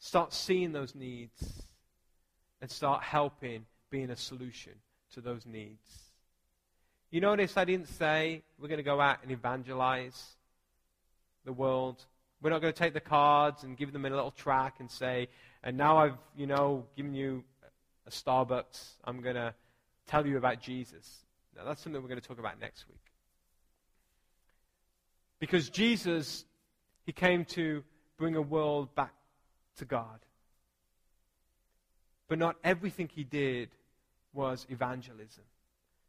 Start 0.00 0.32
seeing 0.32 0.72
those 0.72 0.94
needs 0.94 1.62
and 2.62 2.70
start 2.70 3.02
helping 3.02 3.66
being 3.90 4.10
a 4.10 4.16
solution 4.16 4.72
to 5.12 5.20
those 5.20 5.44
needs. 5.44 6.09
You 7.10 7.20
notice 7.20 7.56
I 7.56 7.64
didn't 7.64 7.88
say 7.88 8.42
we're 8.58 8.68
going 8.68 8.78
to 8.78 8.84
go 8.84 9.00
out 9.00 9.18
and 9.22 9.32
evangelize 9.32 10.36
the 11.44 11.52
world. 11.52 12.04
We're 12.40 12.50
not 12.50 12.60
going 12.60 12.72
to 12.72 12.78
take 12.78 12.94
the 12.94 13.00
cards 13.00 13.64
and 13.64 13.76
give 13.76 13.92
them 13.92 14.06
a 14.06 14.10
little 14.10 14.30
track 14.30 14.76
and 14.78 14.90
say, 14.90 15.28
and 15.62 15.76
now 15.76 15.98
I've, 15.98 16.18
you 16.36 16.46
know, 16.46 16.86
given 16.96 17.14
you 17.14 17.42
a 18.06 18.10
Starbucks, 18.10 18.92
I'm 19.04 19.20
going 19.20 19.34
to 19.34 19.54
tell 20.06 20.24
you 20.24 20.36
about 20.36 20.60
Jesus. 20.60 21.24
Now, 21.56 21.64
that's 21.64 21.82
something 21.82 22.00
we're 22.00 22.08
going 22.08 22.20
to 22.20 22.26
talk 22.26 22.38
about 22.38 22.60
next 22.60 22.86
week. 22.88 22.96
Because 25.40 25.68
Jesus, 25.68 26.44
he 27.04 27.12
came 27.12 27.44
to 27.46 27.82
bring 28.18 28.36
a 28.36 28.42
world 28.42 28.94
back 28.94 29.14
to 29.78 29.84
God. 29.84 30.20
But 32.28 32.38
not 32.38 32.56
everything 32.62 33.10
he 33.12 33.24
did 33.24 33.70
was 34.32 34.64
evangelism. 34.70 35.42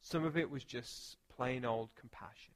Some 0.02 0.26
of 0.26 0.38
it 0.38 0.50
was 0.50 0.64
just 0.64 1.18
plain 1.36 1.66
old 1.66 1.90
compassion. 2.00 2.54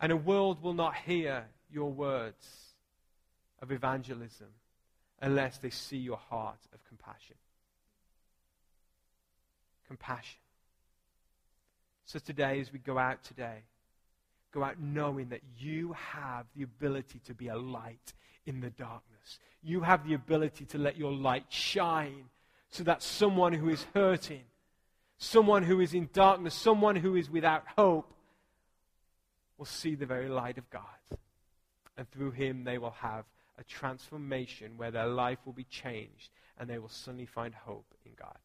And 0.00 0.12
a 0.12 0.16
world 0.16 0.62
will 0.62 0.74
not 0.74 0.94
hear 0.94 1.46
your 1.70 1.90
words 1.90 2.46
of 3.60 3.72
evangelism 3.72 4.48
unless 5.20 5.58
they 5.58 5.70
see 5.70 5.96
your 5.96 6.18
heart 6.18 6.60
of 6.72 6.84
compassion. 6.84 7.36
compassion. 9.86 10.40
So 12.04 12.18
today, 12.18 12.60
as 12.60 12.72
we 12.72 12.78
go 12.78 12.98
out 12.98 13.22
today, 13.24 13.62
go 14.52 14.62
out 14.62 14.80
knowing 14.80 15.28
that 15.30 15.40
you 15.58 15.94
have 15.94 16.46
the 16.56 16.62
ability 16.62 17.20
to 17.26 17.34
be 17.34 17.48
a 17.48 17.56
light 17.56 18.14
in 18.46 18.60
the 18.60 18.70
darkness. 18.70 19.38
You 19.62 19.80
have 19.80 20.06
the 20.06 20.14
ability 20.14 20.66
to 20.66 20.78
let 20.78 20.96
your 20.96 21.12
light 21.12 21.46
shine 21.48 22.24
so 22.68 22.84
that 22.84 23.02
someone 23.02 23.52
who 23.52 23.68
is 23.68 23.84
hurting, 23.94 24.44
someone 25.18 25.62
who 25.62 25.80
is 25.80 25.94
in 25.94 26.08
darkness, 26.12 26.54
someone 26.54 26.96
who 26.96 27.16
is 27.16 27.30
without 27.30 27.64
hope, 27.76 28.12
will 29.58 29.66
see 29.66 29.94
the 29.94 30.06
very 30.06 30.28
light 30.28 30.58
of 30.58 30.68
God. 30.70 30.82
And 31.96 32.10
through 32.10 32.32
him, 32.32 32.64
they 32.64 32.78
will 32.78 32.90
have 32.90 33.24
a 33.58 33.64
transformation 33.64 34.72
where 34.76 34.90
their 34.90 35.06
life 35.06 35.38
will 35.46 35.54
be 35.54 35.64
changed 35.64 36.30
and 36.58 36.68
they 36.68 36.78
will 36.78 36.88
suddenly 36.88 37.26
find 37.26 37.54
hope 37.54 37.94
in 38.04 38.12
God. 38.18 38.36